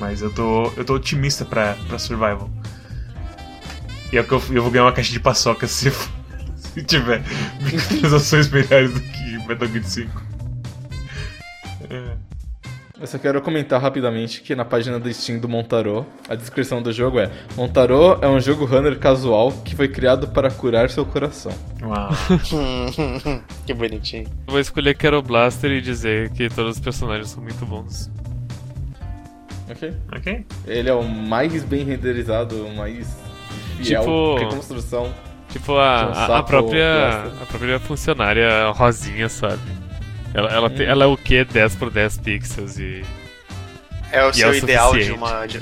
[0.00, 2.50] Mas eu tô, eu tô otimista pra, pra Survival.
[4.10, 5.92] E é o que eu, eu vou ganhar uma caixa de paçoca se,
[6.56, 7.22] se tiver
[7.60, 10.21] microtransações melhores do que Metal Gear 5.
[11.92, 12.32] É.
[13.00, 16.92] Eu só quero comentar rapidamente que na página do Steam do Montaro, a descrição do
[16.92, 21.50] jogo é Montaro é um jogo runner casual que foi criado para curar seu coração.
[21.82, 22.10] Uau.
[23.66, 24.26] que bonitinho.
[24.46, 28.08] Eu vou escolher Quero Blaster e dizer que todos os personagens são muito bons.
[29.68, 29.92] Ok?
[30.14, 30.46] Ok?
[30.66, 33.08] Ele é o mais bem renderizado, o mais
[33.78, 35.12] fiel, Tipo- reconstrução.
[35.48, 39.60] Tipo a, um a- a, própria a própria funcionária rosinha, sabe?
[40.34, 40.90] Ela, ela, tem- Hum.
[40.90, 41.44] ela é o que?
[41.44, 43.04] 10 por 10 pixels e.
[44.10, 45.46] É o E seu é o ideal de uma.
[45.46, 45.60] De,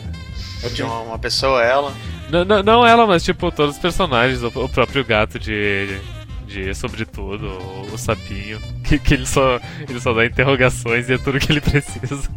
[0.74, 1.92] de uma, uma pessoa, ela.
[2.30, 5.98] Não, não, não ela, mas tipo todos os personagens, o, o próprio gato de.
[6.46, 8.60] de sobretudo, o, o sapinho.
[8.84, 9.60] Que, que ele só.
[9.88, 12.28] ele só dá interrogações e é tudo que ele precisa.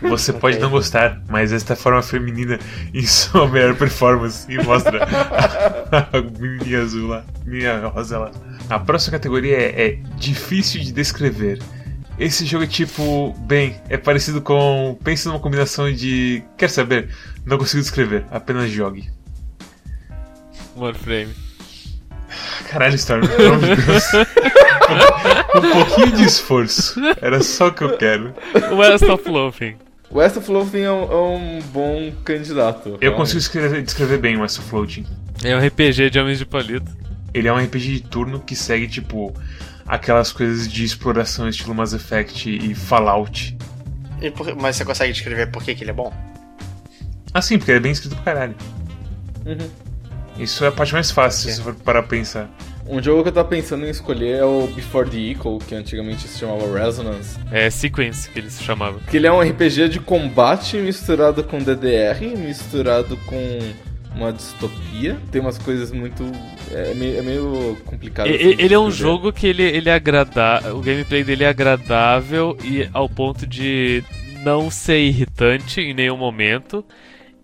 [0.00, 2.58] Você pode não gostar, mas esta forma feminina
[2.92, 8.30] em sua melhor performance e mostra a menininha azul lá, minha rosa lá.
[8.68, 11.58] A próxima categoria é, é difícil de descrever.
[12.18, 14.98] Esse jogo é tipo, bem, é parecido com.
[15.02, 16.42] Pense numa combinação de.
[16.56, 17.08] Quer saber?
[17.44, 19.10] Não consigo descrever, apenas jogue.
[20.76, 21.34] Warframe.
[22.70, 24.04] Caralho, Storm, pelo amor de Deus.
[25.54, 27.00] um pouquinho de esforço.
[27.20, 28.34] Era só o que eu quero.
[28.76, 29.76] West of Loafing.
[30.10, 32.88] West of Loathing é um, é um bom candidato.
[32.90, 33.16] Eu realmente.
[33.18, 35.06] consigo escrever- descrever bem o West of Floating.
[35.42, 36.90] É um RPG de homens de palito.
[37.34, 39.34] Ele é um RPG de turno que segue, tipo,
[39.86, 43.56] aquelas coisas de exploração estilo Mass Effect e Fallout.
[44.20, 46.12] E por- mas você consegue descrever por que, que ele é bom?
[47.32, 48.54] Assim, porque ele é bem escrito pra caralho.
[49.46, 49.70] Uhum.
[50.42, 51.52] Isso é a parte mais fácil, É.
[51.52, 52.50] se você for parar pra pensar.
[52.86, 56.26] Um jogo que eu tava pensando em escolher é o Before the Equal, que antigamente
[56.26, 57.38] se chamava Resonance.
[57.50, 58.98] É Sequence que ele se chamava.
[59.08, 63.58] Que ele é um RPG de combate misturado com DDR, misturado com
[64.16, 65.16] uma distopia.
[65.30, 66.24] Tem umas coisas muito.
[66.72, 68.26] É meio, é meio complicado.
[68.28, 70.76] Assim, e- de ele é um jogo que ele, ele é agradável.
[70.76, 74.02] O gameplay dele é agradável e ao ponto de
[74.42, 76.84] não ser irritante em nenhum momento.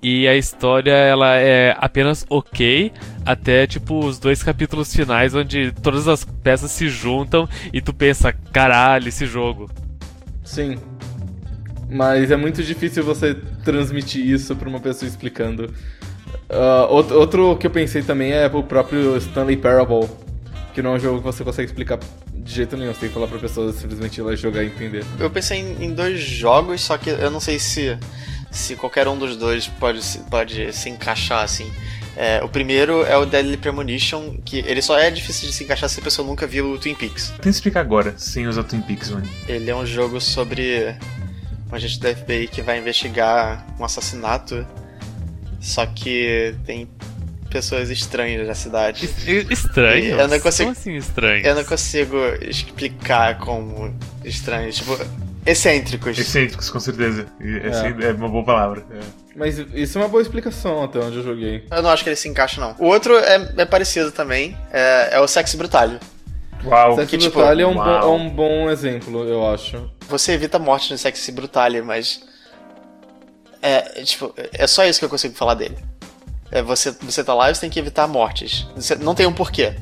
[0.03, 2.93] E a história ela é apenas ok
[3.27, 8.33] até tipo os dois capítulos finais onde todas as peças se juntam e tu pensa,
[8.53, 9.69] caralho, esse jogo.
[10.45, 10.79] Sim.
[11.91, 13.35] Mas é muito difícil você
[13.65, 15.73] transmitir isso pra uma pessoa explicando.
[16.49, 20.09] Ah, outro, outro que eu pensei também é o próprio Stanley Parable,
[20.75, 21.99] que não é um jogo que você consegue explicar
[22.33, 22.93] de jeito nenhum.
[22.93, 25.05] Você tem que falar pra pessoa simplesmente ir lá jogar e entender.
[25.19, 27.99] Eu pensei em, em dois jogos, só que eu não sei se,
[28.51, 31.71] se qualquer um dos dois pode, se- pode se encaixar assim.
[32.17, 35.89] É, o primeiro é o Deadly Premonition, que ele só é difícil de se encaixar
[35.89, 37.31] se a pessoa nunca viu o Twin Peaks.
[37.37, 39.29] Tenta explicar agora, sem usar Twin Peaks, mano.
[39.47, 40.97] Ele é um jogo sobre
[41.71, 44.67] um agente da FBI que vai investigar um assassinato,
[45.61, 46.89] só que tem
[47.51, 49.05] pessoas estranhas na cidade.
[49.27, 50.17] Es- Estranho.
[50.21, 51.47] Eu não consigo- Como assim estranho?
[51.47, 54.99] Eu não consigo explicar como estranhos, tipo,
[55.45, 56.19] excêntricos.
[56.19, 57.27] Excêntricos, com certeza.
[57.63, 58.85] Essa é, uma boa palavra.
[58.91, 59.01] É.
[59.35, 61.65] Mas isso é uma boa explicação até onde eu joguei.
[61.71, 62.75] Eu não acho que ele se encaixa, não.
[62.79, 66.01] O outro é, é parecido também, é, é o Sexy Brutalho.
[66.65, 69.91] Uau, Sexy que, tipo, Brutality é um, bom, é um bom exemplo, eu acho.
[70.09, 72.21] Você evita a morte no Sexy Brutalho, mas.
[73.63, 75.77] É, tipo, é só isso que eu consigo falar dele.
[76.51, 78.67] É, você, você tá lá e você tem que evitar mortes.
[78.75, 79.75] Você, não tem um porquê.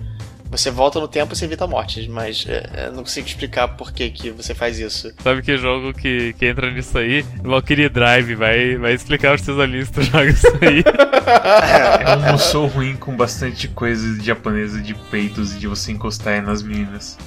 [0.50, 3.92] Você volta no tempo e você evita mortes, mas é, eu não consigo explicar por
[3.92, 5.12] que, que você faz isso.
[5.22, 7.22] Sabe que jogo que, que entra nisso aí?
[7.42, 10.84] Valkyrie Drive, vai, vai explicar os seus alinhos tu joga isso aí.
[12.06, 16.62] É um moço ruim com bastante coisa japonesa de peitos e de você encostar nas
[16.62, 17.18] meninas.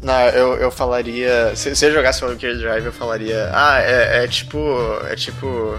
[0.00, 1.56] Não, eu, eu falaria.
[1.56, 3.50] Se, se eu jogasse Valkyrie Drive, eu falaria.
[3.52, 4.58] Ah, é, é tipo.
[5.08, 5.78] É tipo.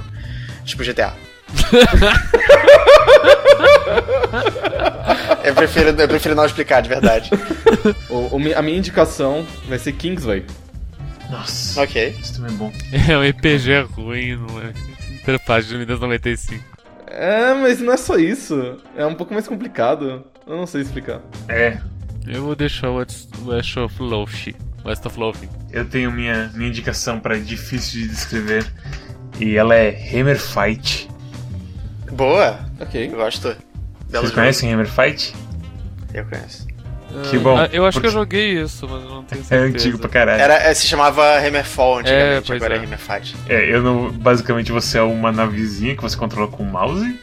[0.65, 1.13] Tipo GTA.
[5.43, 7.29] eu, prefiro, eu prefiro não explicar de verdade.
[8.09, 10.45] O- o a minha indicação vai ser Kingsway.
[11.29, 12.15] Nossa, Ok.
[12.19, 12.71] isso também é bom.
[13.09, 14.73] É um RPG ruim, não é?
[15.21, 16.63] Interface de Windows 95.
[17.07, 18.77] É, mas não é só isso.
[18.95, 20.23] É um pouco mais complicado.
[20.45, 21.21] Eu não sei explicar.
[21.47, 21.77] É,
[22.27, 24.53] Eu vou deixar o West of Loafing.
[24.83, 25.49] West of Loafing.
[25.71, 28.65] eu tenho minha, minha indicação pra difícil de descrever.
[29.39, 31.09] E ela é Hammer Fight.
[32.11, 32.59] Boa.
[32.79, 33.09] Ok.
[33.11, 33.47] Eu gosto.
[33.49, 33.57] Belo
[34.09, 34.33] Vocês jogo.
[34.35, 35.35] conhecem Hammer Fight?
[36.13, 36.65] Eu conheço.
[37.29, 37.57] Que bom.
[37.57, 39.77] Ah, eu acho que eu porque joguei isso, mas eu não tenho É certeza.
[39.77, 40.41] antigo pra caralho.
[40.41, 42.83] Era, é, se chamava Hammerfall antigamente, pois agora é, é.
[42.85, 43.35] Hammerfight.
[43.47, 44.11] É, eu não.
[44.11, 47.17] Basicamente você é uma navezinha que você controla com o mouse.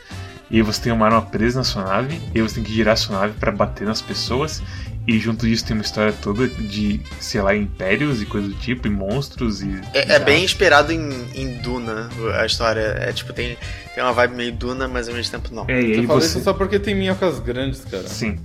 [0.53, 2.21] E aí você tem uma arma presa na sua nave.
[2.35, 4.63] E aí você tem que girar a sua nave pra bater nas pessoas.
[5.07, 8.87] E junto disso tem uma história toda de, sei lá, impérios e coisa do tipo,
[8.87, 9.81] e monstros e.
[9.95, 12.97] É, é bem inspirado em, em Duna, a história.
[13.01, 13.57] É tipo, tem,
[13.95, 15.65] tem uma vibe meio Duna, mas ao mesmo tempo não.
[15.67, 16.27] É, e aí você.
[16.27, 18.07] isso só porque tem minhocas grandes, cara.
[18.07, 18.39] Sim.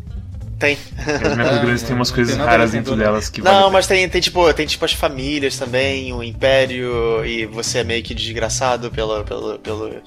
[0.57, 0.75] Tem.
[0.97, 3.03] As minhas grandes tem umas coisas tem raras dentro Duna.
[3.03, 3.69] delas que Não, pena.
[3.69, 8.01] mas tem, tem, tipo, tem tipo as famílias também, o império, e você é meio
[8.01, 10.01] que desgraçado pelo, pelo, pelo,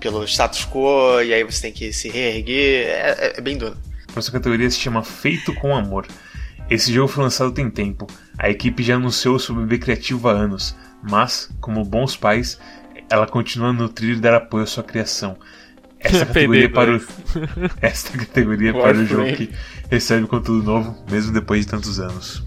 [0.00, 2.86] pelo status quo, e aí você tem que se reerguer.
[2.88, 3.76] É, é- é bem Duna.
[4.14, 6.06] A sua categoria se chama Feito com Amor.
[6.68, 8.06] Esse jogo foi lançado tem tempo.
[8.38, 12.58] A equipe já anunciou seu bebê criativo há anos, mas, como bons pais,
[13.08, 15.36] ela continua a nutrir e dar apoio à sua criação.
[15.98, 16.72] Essa categoria PD2.
[16.72, 17.00] para o
[17.82, 19.50] esta categoria para o jogo que
[19.90, 22.42] recebe conteúdo novo, mesmo depois de tantos anos.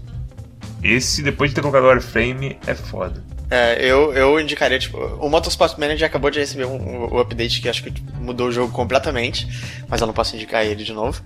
[0.82, 3.22] Esse, depois de ter colocado o Warframe, é foda.
[3.54, 7.68] É, eu, eu indicaria, tipo, o Motorsport Manager acabou de receber um, um update que
[7.68, 9.46] acho que mudou o jogo completamente,
[9.88, 11.22] mas eu não posso indicar ele de novo.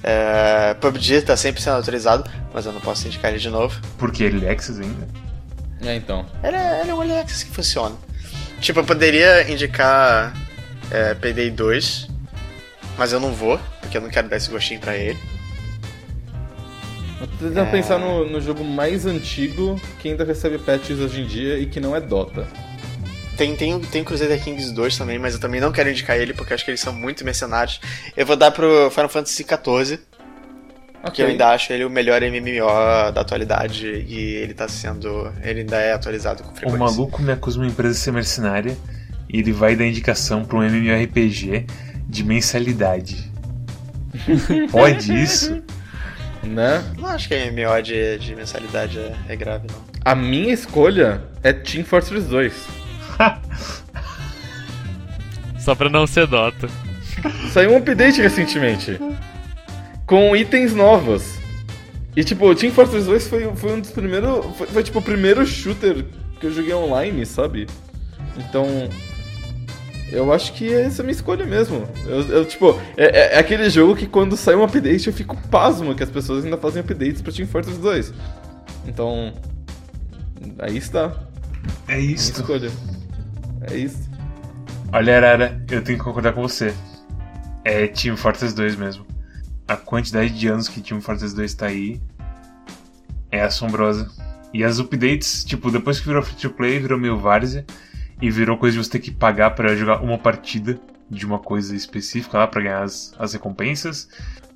[0.00, 3.80] É, PUBG tá sempre sendo autorizado, mas eu não posso indicar ele de novo.
[3.98, 5.08] Porque ele é Access ainda.
[5.82, 6.24] É, então.
[6.44, 7.96] Ele é, ele é um early access que funciona.
[8.60, 10.32] Tipo, eu poderia indicar
[10.92, 12.08] é, Payday 2,
[12.96, 15.18] mas eu não vou, porque eu não quero dar esse gostinho pra ele.
[17.38, 17.64] Tenta É.
[17.70, 21.80] pensar no, no jogo mais antigo que ainda recebe patches hoje em dia e que
[21.80, 22.46] não é Dota.
[23.36, 26.32] Tem, tem, tem o Crusader Kings 2 também, mas eu também não quero indicar ele
[26.32, 27.80] porque eu acho que eles são muito mercenários.
[28.16, 29.98] Eu vou dar pro Final Fantasy XIV,
[31.12, 35.32] que eu ainda acho ele o melhor MMO da atualidade e ele tá sendo.
[35.42, 36.78] Ele ainda é atualizado com O frequência.
[36.78, 38.76] maluco me acusa uma empresa de ser mercenária
[39.28, 41.66] e ele vai dar indicação pra um MMORPG
[42.08, 43.32] de mensalidade.
[44.70, 45.60] Pode isso?
[46.46, 46.84] Né?
[46.98, 49.82] Não acho que MMO de, de mensalidade é, é grave, não.
[50.04, 52.66] A minha escolha é Team Fortress 2.
[55.58, 56.68] Só pra não ser Dota.
[57.50, 58.98] Saiu um update recentemente.
[60.06, 61.38] Com itens novos.
[62.16, 64.44] E tipo, o Team Fortress 2 foi, foi um dos primeiros.
[64.56, 66.04] Foi, foi, tipo o primeiro shooter
[66.38, 67.66] que eu joguei online, sabe?
[68.36, 68.88] Então.
[70.14, 71.88] Eu acho que essa é a minha escolha mesmo.
[72.06, 75.36] Eu, eu, tipo, é, é- é aquele jogo que quando sai um update eu fico
[75.48, 78.12] pasmo que as pessoas ainda fazem updates pra Team Fortress 2.
[78.86, 79.32] Então.
[80.58, 81.12] Aí está.
[81.88, 82.32] É Minha isso.
[82.32, 82.70] escolha.
[83.70, 84.08] É isso.
[84.92, 86.72] Olha, Arara, eu tenho que concordar com você.
[87.64, 89.04] É Team Fortress 2 mesmo.
[89.66, 92.00] A quantidade de anos que Team Fortress 2 tá aí
[93.32, 94.08] é assombrosa.
[94.52, 97.64] E as updates, tipo, depois que virou free to play, virou meio várzea
[98.24, 100.78] e virou coisa de você ter que pagar pra jogar uma partida
[101.10, 104.08] de uma coisa específica lá pra ganhar as, as recompensas.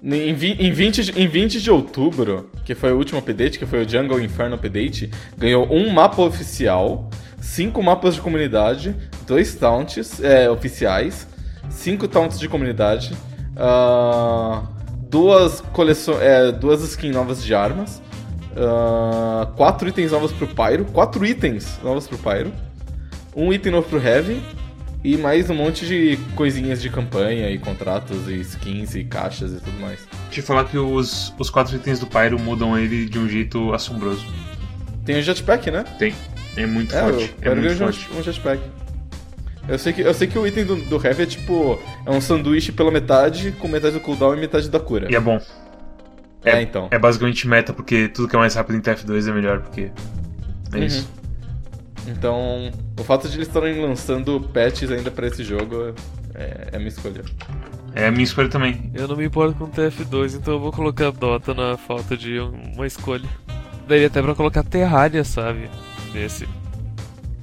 [0.02, 3.84] Em, em 20, de- em 20 de outubro, que foi o último update, que foi
[3.84, 7.10] o Jungle Inferno Update, ganhou um mapa oficial,
[7.40, 8.96] cinco mapas de comunidade,
[9.26, 11.28] dois taunts é, oficiais,
[11.68, 13.14] cinco taunts de comunidade,
[13.54, 14.62] ah,
[15.10, 18.00] duas, coleções, é, duas skins novas de armas,
[18.56, 22.52] ah, quatro itens novos pro Pyro, quatro itens novos pro Pyro,
[23.34, 24.42] um item novo pro Heavy,
[25.04, 29.60] e mais um monte de coisinhas de campanha e contratos e skins e caixas e
[29.60, 30.00] tudo mais.
[30.30, 34.26] Te falar que os, os quatro itens do Pyro mudam ele de um jeito assombroso.
[35.04, 35.84] Tem o jetpack, né?
[35.98, 36.12] Tem.
[36.56, 37.22] É muito É, forte.
[37.22, 38.08] eu É quero ver muito um, forte.
[38.18, 38.62] um jetpack.
[39.68, 41.78] Eu sei, que, eu sei que o item do, do Heavy é tipo.
[42.04, 45.06] É um sanduíche pela metade, com metade do cooldown e metade da cura.
[45.10, 45.40] E é bom.
[46.42, 46.88] É, então.
[46.90, 49.90] É basicamente meta, porque tudo que é mais rápido em TF2 é melhor, porque.
[50.72, 50.84] É Uhum.
[50.84, 51.10] isso.
[52.08, 55.94] Então, o fato de eles estarem lançando patches ainda pra esse jogo
[56.34, 57.22] é, é a minha escolha.
[57.94, 58.90] É a minha escolha também.
[58.94, 62.72] Eu não me importo com TF2, então eu vou colocar Dota na falta de um-
[62.74, 63.28] uma escolha.
[63.86, 65.68] Daria até pra colocar Terraria, sabe?
[66.14, 66.48] Nesse.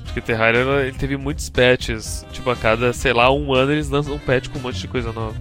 [0.03, 2.25] Porque Terraria ele teve muitos patches.
[2.31, 4.87] Tipo, a cada, sei lá, um ano eles lançam um patch com um monte de
[4.87, 5.35] coisa nova.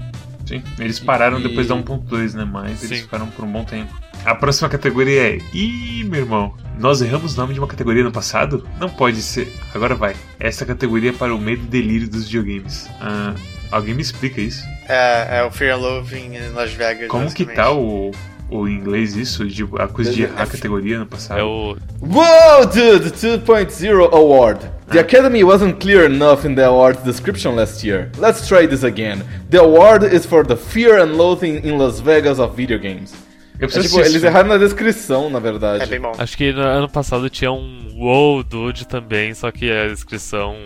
[0.47, 0.63] Sim.
[0.79, 2.45] Eles pararam E- depois da 1.2, né?
[2.45, 3.05] Mas eles Sim.
[3.05, 3.95] ficaram por um bom tempo.
[4.25, 5.39] A próxima categoria é.
[5.53, 8.67] Ih, meu irmão, nós erramos o nome de uma categoria no passado?
[8.81, 9.53] Não pode ser.
[9.75, 10.15] Agora vai.
[10.41, 12.89] Essa categoria é para o medo e delírio dos videogames.
[13.01, 13.35] Ah,
[13.71, 14.63] alguém me explica isso?
[14.89, 17.09] É, é o Fear and Loathing em Las Vegas.
[17.09, 18.13] Como que tá o,
[18.51, 19.47] o inglês isso?
[19.47, 21.41] De, a coisa de errar a É- categoria no passado?
[21.41, 21.77] É o.
[22.01, 23.11] Whoa, dude!
[23.11, 24.61] The 2.0 award.
[24.91, 28.11] The Academy wasn't clear enough in the award's description last year.
[28.19, 29.23] Let's try this again.
[29.51, 33.13] The award is for the fear and loathing in Las Vegas of video games.
[33.59, 35.85] Eu É, preciso tipo, assistir eles erraram na descrição, na verdade.
[35.85, 36.13] É bem bom.
[36.19, 40.57] Acho que no ano passado tinha um WoW Dude também, só que a descrição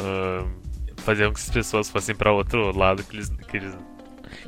[0.00, 0.44] ah,
[0.98, 3.28] fazia com que as pessoas fossem pra outro lado que eles.
[3.48, 3.76] Que, eles,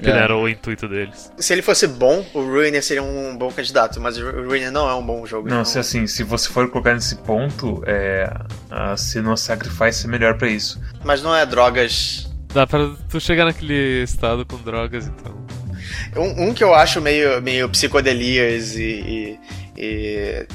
[0.00, 0.12] que É.
[0.12, 1.32] não era o intuito deles.
[1.38, 4.94] Se ele fosse bom, o Ruiner seria um bom candidato, mas o Ruiner não é
[4.94, 5.48] um bom jogo.
[5.48, 8.30] Não, então- se assim, se você for colocar nesse ponto, é,
[8.70, 10.80] a Senua Sacrifice é melhor pra isso.
[11.04, 12.30] Mas não é drogas.
[12.54, 15.34] Dá pra tu chegar naquele estado com drogas, então.
[16.16, 18.82] Um, um que eu acho meio, meio psicodelias e.
[18.82, 19.38] e,
[19.76, 20.46] e...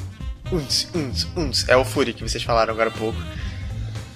[0.52, 3.18] Uns, uns, uns, é o Fury que vocês falaram agora há pouco.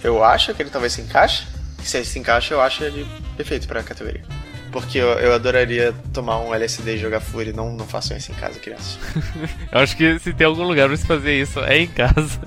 [0.03, 1.47] Eu acho que ele talvez se encaixe.
[1.83, 4.23] Se ele se encaixa, eu acho ele perfeito pra categoria.
[4.71, 7.51] Porque eu, eu adoraria tomar um LSD e jogar Fury.
[7.51, 8.99] Não, não façam isso em casa, crianças.
[9.71, 12.39] Eu acho que se tem algum lugar pra se fazer isso, é em casa.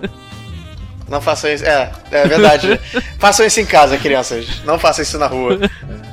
[1.09, 1.65] Não façam isso.
[1.65, 2.81] É, é verdade.
[3.19, 4.63] façam isso em casa, crianças.
[4.65, 5.59] Não façam isso na rua.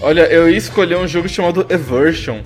[0.00, 2.40] Olha, eu ia escolher um jogo chamado Eversion,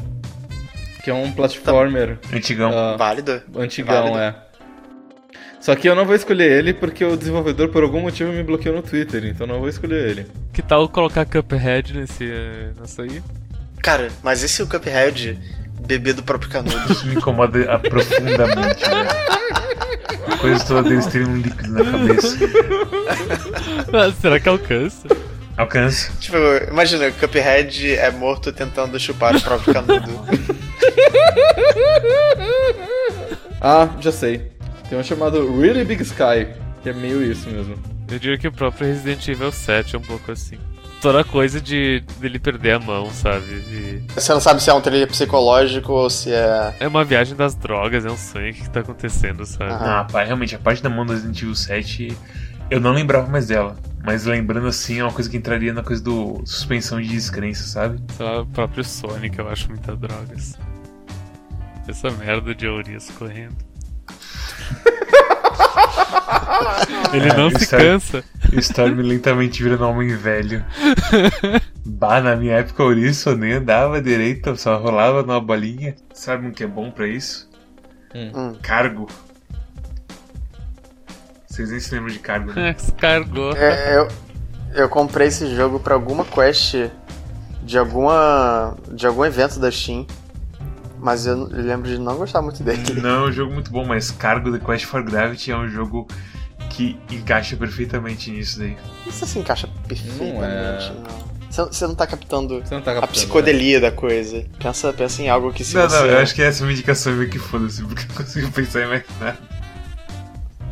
[1.02, 2.70] que é um platformer Antigão.
[2.76, 3.42] ah, Válido.
[3.56, 4.18] antigão, Válido.
[4.18, 4.34] é.
[5.60, 8.74] Só que eu não vou escolher ele porque o desenvolvedor por algum motivo me bloqueou
[8.76, 10.26] no Twitter, então não vou escolher ele.
[10.52, 13.22] Que tal colocar Cuphead nesse, eh, nessa aí?
[13.80, 15.38] Cara, mas esse é o Cuphead
[15.86, 16.76] bebê do próprio canudo.
[16.92, 19.08] Isso me incomoda profundamente, velho.
[20.26, 22.36] A coisa toda deles terem um líquido na cabeça.
[23.92, 25.06] Ah, Será que alcança?
[25.56, 26.10] Alcança.
[26.20, 26.36] tipo,
[26.68, 30.10] imagina, o Cuphead é morto tentando chupar o próprio canudo.
[33.60, 34.50] Ah, já sei.
[34.90, 36.46] Tem um chamado Really Big Sky,
[36.82, 37.76] que é meio isso mesmo.
[38.10, 40.58] Eu diria que o próprio Resident Evil 7 é um pouco assim.
[41.00, 43.46] toda a coisa de dele perder a mão, sabe?
[43.46, 46.74] E Você não sabe se é um trailer psicológico ou se é.
[46.80, 49.72] é uma viagem das drogas, é um sonho que, tá acontecendo, sabe?
[49.72, 50.00] Ah.
[50.00, 52.16] Ah, pá, realmente, a parte da mão do Resident Evil 7,
[52.74, 53.76] eu não lembrava mais dela.
[54.02, 58.02] Mas lembrando assim, é uma coisa que entraria na coisa do suspensão de descrença, sabe?
[58.16, 60.58] Sei lá, o próprio Sonic eu acho muita drogas.
[61.88, 63.54] Essa merda de Aurias correndo.
[67.14, 68.24] Ele não se é- cansa.
[68.52, 70.64] O Storm lentamente virando um homem velho.
[71.86, 75.94] Bah, na minha época o Ouriço nem andava direito, só rolava numa bolinha.
[76.12, 77.48] Sabe o que é bom pra isso?
[78.14, 78.54] Hum.
[78.62, 79.06] Cargo.
[81.54, 82.72] Vocês nem se lembram de cargo, né?
[82.76, 83.56] Descargou.
[83.56, 84.08] É, eu,
[84.74, 86.74] eu comprei esse jogo pra alguma quest
[87.62, 88.76] de alguma.
[88.90, 90.04] de algum evento da Steam.
[90.98, 92.82] Mas eu lembro de não gostar muito dele.
[93.00, 96.08] Não, é um jogo muito bom, mas Cargo The Quest for Gravity é um jogo
[96.70, 98.74] que encaixa perfeitamente nisso daí.
[99.06, 100.90] Isso se encaixa perfeitamente, Não é.
[101.06, 101.34] não.
[101.50, 104.44] Você, não tá captando não tá a captando, psicodelia da coisa.
[104.58, 105.96] Pensa, pensa em algo que se não, você.
[106.00, 108.50] não, eu acho que essa é uma indicação meio que foda-se, porque eu não consigo
[108.50, 109.38] pensar em mais nada.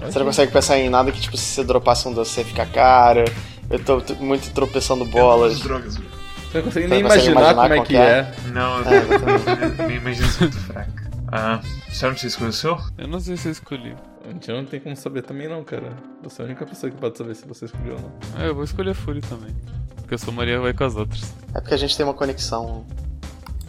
[0.06, 2.66] Você não consegue pensar em nada que, tipo, se você dropasse um doce, você fica
[2.66, 3.24] cara.
[3.70, 5.54] Eu tô muito tropeçando bolas.
[5.54, 5.94] As drogas.
[5.94, 8.34] Você não consegue Você nem não consegue imaginar, imaginar como é qual que que é.
[8.52, 11.12] Não, É, eu minha imaginação é muito fraca.
[11.34, 12.78] Ah, você escolheu o seu?
[12.98, 13.96] Eu não sei se eu escolhi.
[14.22, 15.94] A gente não tem como saber também não, cara.
[16.22, 18.12] Você é a única pessoa que pode saber se você escolheu ou não.
[18.36, 19.54] Ah, eu vou escolher Fury também.
[19.96, 21.32] Porque eu sou Maria vai com as outras.
[21.54, 22.84] É porque a gente tem uma conexão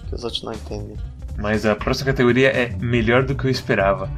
[0.09, 0.97] que os outros não entendem.
[1.37, 4.09] Mas a próxima categoria é melhor do que eu esperava.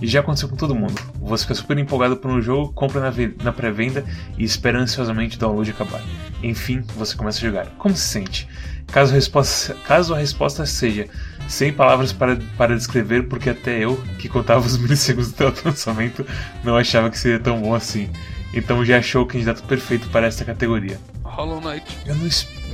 [0.00, 0.94] E já aconteceu com todo mundo.
[1.20, 3.12] Você fica super empolgado por um jogo, compra na,
[3.42, 4.04] na pré-venda
[4.36, 6.02] e espera ansiosamente o download acabar.
[6.42, 7.66] Enfim, você começa a jogar.
[7.78, 8.48] Como se sente?
[8.86, 11.06] Caso a resposta, caso a resposta seja
[11.48, 16.26] sem palavras para, para descrever, porque até eu, que contava os milissegundos até o lançamento,
[16.62, 18.08] não achava que seria tão bom assim.
[18.54, 20.98] Então já achou o candidato perfeito para esta categoria.
[21.22, 21.98] Hollow Knight.
[22.06, 22.26] Eu não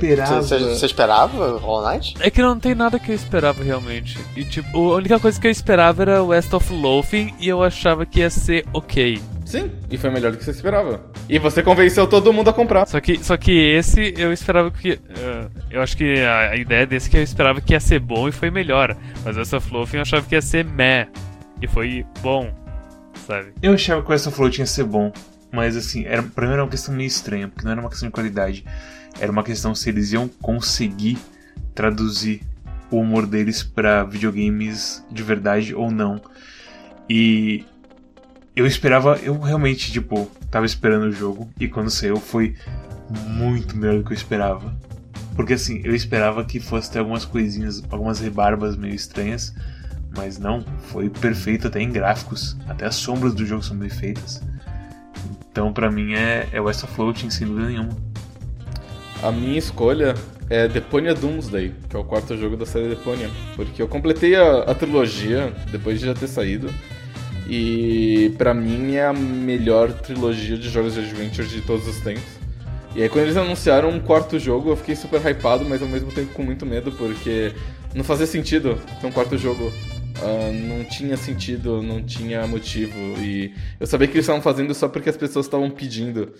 [0.03, 0.41] esperava.
[0.41, 2.15] você- esperava Hollow Knight?
[2.19, 4.17] É que não tem nada que eu esperava realmente.
[4.35, 8.05] E tipo, a única coisa que eu esperava era West of Loathing e eu achava
[8.05, 9.21] que ia ser ok.
[9.45, 11.01] Sim, e foi melhor do que você esperava.
[11.29, 12.87] E você convenceu todo mundo a comprar.
[12.87, 14.93] Só que, só que esse eu esperava que.
[14.93, 18.27] eh, eu acho que a, a ideia desse que eu esperava que ia ser bom
[18.27, 18.95] e foi melhor.
[19.23, 21.07] Mas West of Loathing eu achava que ia ser meh.
[21.61, 22.51] E foi bom,
[23.27, 23.53] sabe?
[23.61, 25.11] Eu achava que o West of Flow tinha ser bom,
[25.51, 28.09] mas assim, era, pra mim era uma questão meio estranha, porque não era uma questão
[28.09, 28.65] de qualidade,
[29.19, 31.17] era uma questão se eles iam conseguir
[31.73, 32.41] traduzir
[32.91, 36.21] o humor deles pra videogames de verdade ou não.
[37.09, 37.65] E
[38.55, 42.55] eu esperava, eu realmente, tipo, tava esperando o jogo, e quando saiu foi
[43.27, 44.75] muito melhor do que eu esperava.
[45.35, 49.53] Porque assim, eu esperava que fosse ter algumas coisinhas, algumas rebarbas meio estranhas,
[50.15, 52.55] mas não, foi perfeito até em gráficos.
[52.67, 54.41] Até as sombras do jogo são bem feitas.
[55.51, 58.14] Então pra mim é, é West of Floating sem dúvida nenhuma.
[59.23, 60.15] A minha escolha
[60.49, 63.29] é Deponia Doomsday, que é o quarto jogo da série Deponia.
[63.55, 66.69] Porque eu completei a, a trilogia depois de já ter saído.
[67.47, 72.23] E pra mim é a melhor trilogia de jogos de adventure de todos os tempos.
[72.95, 76.11] E aí quando eles anunciaram um quarto jogo, eu fiquei super hypado, mas ao mesmo
[76.11, 77.53] tempo com muito medo, porque
[77.93, 79.71] não fazia sentido ter um quarto jogo.
[80.21, 82.97] Ah, não tinha sentido, não tinha motivo.
[83.19, 86.31] E eu sabia que eles estavam fazendo só porque as pessoas estavam pedindo.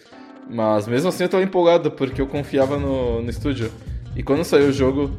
[0.50, 3.72] Mas mesmo assim eu tava empolgado, porque eu confiava no, no estúdio.
[4.16, 5.12] E quando saiu o jogo,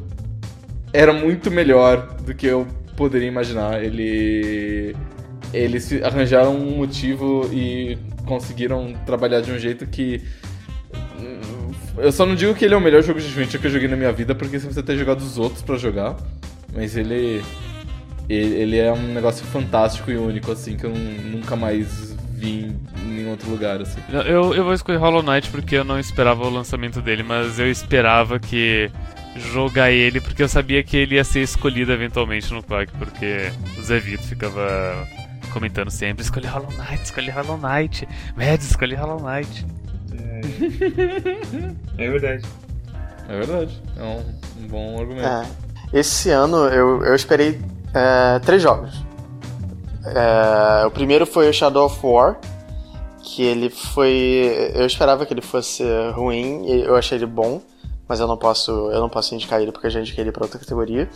[0.93, 2.65] era muito melhor do que eu
[2.95, 3.83] poderia imaginar.
[3.83, 4.95] Ele.
[5.53, 10.21] Eles arranjaram um motivo e conseguiram trabalhar de um jeito que.
[11.97, 13.87] Eu só não digo que ele é o melhor jogo de adventure que eu joguei
[13.87, 16.15] na minha vida, porque você precisa ter jogado os outros pra jogar.
[16.73, 17.41] Mas ele.
[18.29, 23.03] Ele é um negócio fantástico e único, assim, que eu nun- nunca mais vi em
[23.03, 23.99] nenhum outro lugar, assim.
[24.09, 27.69] Eu, eu vou escolher Hollow Knight porque eu não esperava o lançamento dele, mas eu
[27.69, 28.89] esperava que
[29.35, 33.81] jogar ele porque eu sabia que ele ia ser escolhido eventualmente no Quack, porque o
[33.81, 35.07] Zé Vito ficava
[35.51, 39.65] comentando sempre, escolhi Hollow Knight, escolhi Hollow Knight, Mads, escolhi Hollow Knight.
[41.97, 42.43] É verdade.
[43.27, 43.81] É verdade.
[43.97, 45.27] É um, um bom argumento.
[45.27, 45.45] É.
[45.91, 47.59] Esse ano eu, eu esperei
[47.93, 49.03] é, três jogos.
[50.15, 52.37] É, o primeiro foi o Shadow of War,
[53.23, 54.71] que ele foi.
[54.73, 55.83] Eu esperava que ele fosse
[56.13, 57.61] ruim, eu achei ele bom,
[58.07, 60.43] mas eu não posso, eu não posso indicar ele porque eu já indiquei ele para
[60.43, 61.09] outra categoria.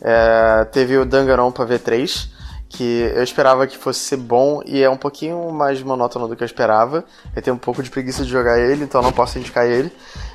[0.00, 2.28] É, teve o Danganronpa V3,
[2.68, 6.42] que eu esperava que fosse ser bom e é um pouquinho mais monótono do que
[6.42, 7.04] eu esperava.
[7.34, 9.90] Eu tenho um pouco de preguiça de jogar ele, então não posso indicar ele.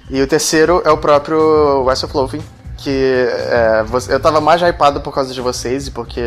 [0.09, 2.43] E o terceiro é o próprio West of Loathing,
[2.77, 6.21] que é, eu tava mais hypado por causa de vocês e porque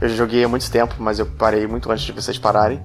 [0.00, 2.80] eu joguei há muito tempo, mas eu parei muito antes de vocês pararem.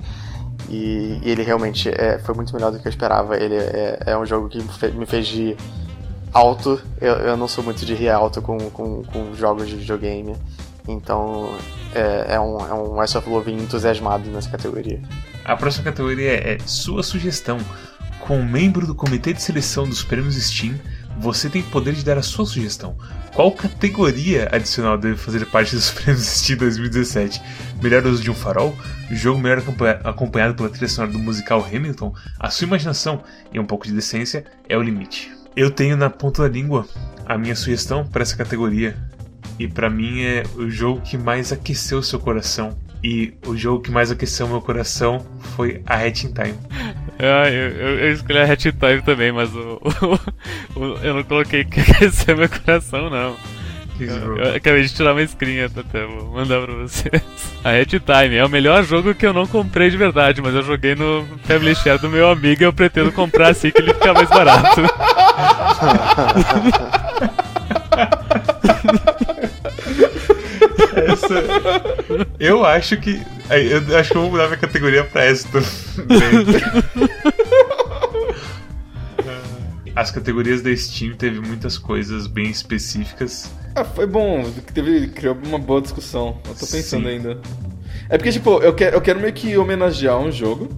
[0.70, 3.38] E, e ele realmente é, foi muito melhor do que eu esperava.
[3.38, 5.57] Ele é, é um jogo que me fe- me fez rir
[6.34, 6.82] alto.
[7.01, 10.36] Eu, eu não sou muito de rir alto com, com, com jogos de videogame.
[10.88, 11.49] Então
[11.93, 15.01] é, é um, é um Ice of Love entusiasmado nessa categoria.
[15.45, 17.57] A próxima categoria é Sua Sugestão.
[18.22, 20.76] Como membro do comitê de seleção dos prêmios Steam,
[21.20, 22.97] você tem o poder de dar a sua sugestão.
[23.34, 27.41] Qual categoria adicional deve fazer parte dos prêmios Steam 2017?
[27.82, 28.76] Melhor uso de um farol?
[29.11, 32.14] Jogo melhor acompanha- acompanhado pela trilha sonora do musical Hamilton?
[32.39, 35.32] A sua imaginação e um pouco de decência é o limite.
[35.55, 36.88] Eu tenho na ponta da língua
[37.26, 38.95] a minha sugestão para essa categoria.
[39.59, 42.76] E pra mim é o jogo que mais aqueceu seu coração.
[43.03, 45.24] E o jogo que mais aqueceu meu coração
[45.55, 46.55] foi a Hatching Time.
[47.26, 49.80] Ah, eu, eu, eu escolhi a Hat Time também, mas o,
[50.76, 53.36] o- o- eu não coloquei que aqueceu meu coração, não.
[54.38, 57.21] Eu acabei de tirar uma screen até, vou mandar pra vocês.
[57.63, 60.63] A Hat Time é o melhor jogo que eu não comprei de verdade, mas eu
[60.63, 64.13] joguei no Family Share do meu amigo e eu pretendo comprar assim que ele ficar
[64.13, 64.82] mais barato.
[71.39, 72.27] Essa...
[72.39, 73.21] Eu acho que.
[73.49, 75.61] Eu acho que eu vou mudar minha categoria pra essa também.
[79.95, 83.51] As categorias da Steam teve muitas coisas bem específicas.
[83.75, 86.38] Ah, foi bom, teve, criou uma boa discussão.
[86.47, 87.09] Eu tô pensando Sim.
[87.09, 87.41] ainda.
[88.09, 90.69] É porque, tipo, eu quero, eu quero meio que homenagear um jogo.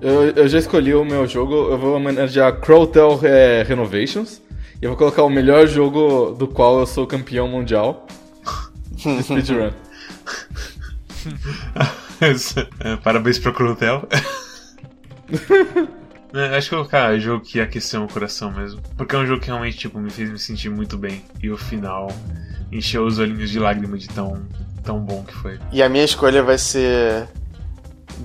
[0.00, 4.40] Eu, eu já escolhi o meu jogo, eu vou homenagear Crowtel é, Renovations.
[4.80, 8.06] E eu vou colocar o melhor jogo do qual eu sou campeão mundial.
[9.22, 9.70] Speedrun.
[13.02, 14.06] Parabéns pro Crutel.
[16.34, 18.82] É, Acho que eu vou colocar jogo que aqueceu meu coração mesmo.
[18.96, 21.24] Porque é um jogo que realmente tipo, me fez me sentir muito bem.
[21.42, 22.08] E o final
[22.70, 24.42] encheu os olhinhos de lágrima de tão,
[24.84, 25.58] tão bom que foi.
[25.72, 27.26] E a minha escolha vai ser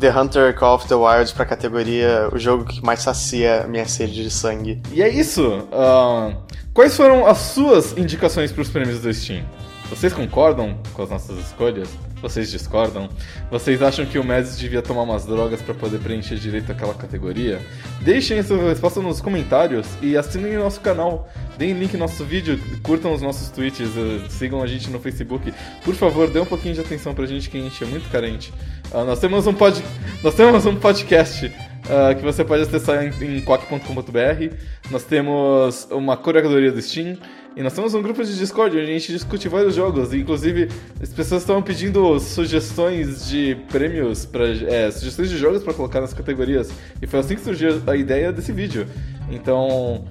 [0.01, 4.22] The Hunter Call of the Wild pra categoria o jogo que mais sacia minha sede
[4.22, 4.82] de sangue.
[4.91, 5.66] E é isso.
[5.72, 6.34] ah,
[6.74, 9.45] quais foram as suas indicações para os prêmios do Steam?
[9.94, 11.88] Vocês concordam com as nossas escolhas?
[12.20, 13.08] Vocês discordam?
[13.52, 17.62] Vocês acham que o Mads devia tomar umas drogas para poder preencher direito aquela categoria?
[18.02, 21.30] Deixem sua resposta nos comentários e assinem nosso canal.
[21.60, 25.54] Deem link no nosso vídeo, curtam os nossos tweets, eh, sigam a gente no Facebook.
[25.86, 28.52] Por favor, dê um pouquinho de atenção pra gente que a gente é muito carente.
[28.91, 29.80] Ah, nós temos um pod...
[30.24, 31.54] nós temos um podcast
[31.88, 34.56] ah, que você pode acessar em, em quack.com.br.
[34.89, 37.16] Nós temos uma curadoria do Steam.
[37.56, 40.14] E nós temos um grupo de Discord onde a gente discute vários jogos.
[40.14, 40.70] Inclusive,
[41.01, 46.14] as pessoas estão pedindo sugestões de prêmios, pra, é, sugestões de jogos para colocar nas
[46.14, 46.72] categorias.
[47.01, 48.88] E foi assim que surgiu a ideia desse vídeo.
[49.30, 50.04] Então,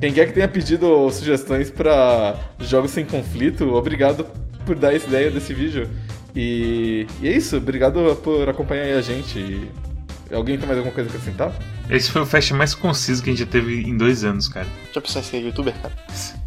[0.00, 4.26] quem quer que tenha pedido sugestões para jogos sem conflito, obrigado
[4.66, 5.88] por dar essa ideia desse vídeo.
[6.36, 9.38] E, e é isso, obrigado por acompanhar aí a gente.
[9.38, 11.52] E alguém tem mais alguma coisa a acrescentar?
[11.88, 14.66] Esse foi o fest mais conciso que a gente já teve em dois anos, cara.
[14.92, 15.94] Já pensou em ser youtuber, cara?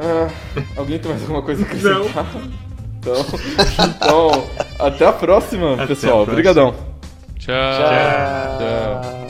[0.00, 0.28] Ah,
[0.76, 2.26] alguém tem mais alguma coisa a acrescentar?
[2.98, 3.14] Então,
[3.88, 4.44] então,
[4.78, 6.22] até a próxima, Até pessoal.
[6.22, 6.74] Obrigadão.
[7.38, 7.54] Tchau.
[7.54, 8.58] Tchau.
[8.58, 9.25] Tchau.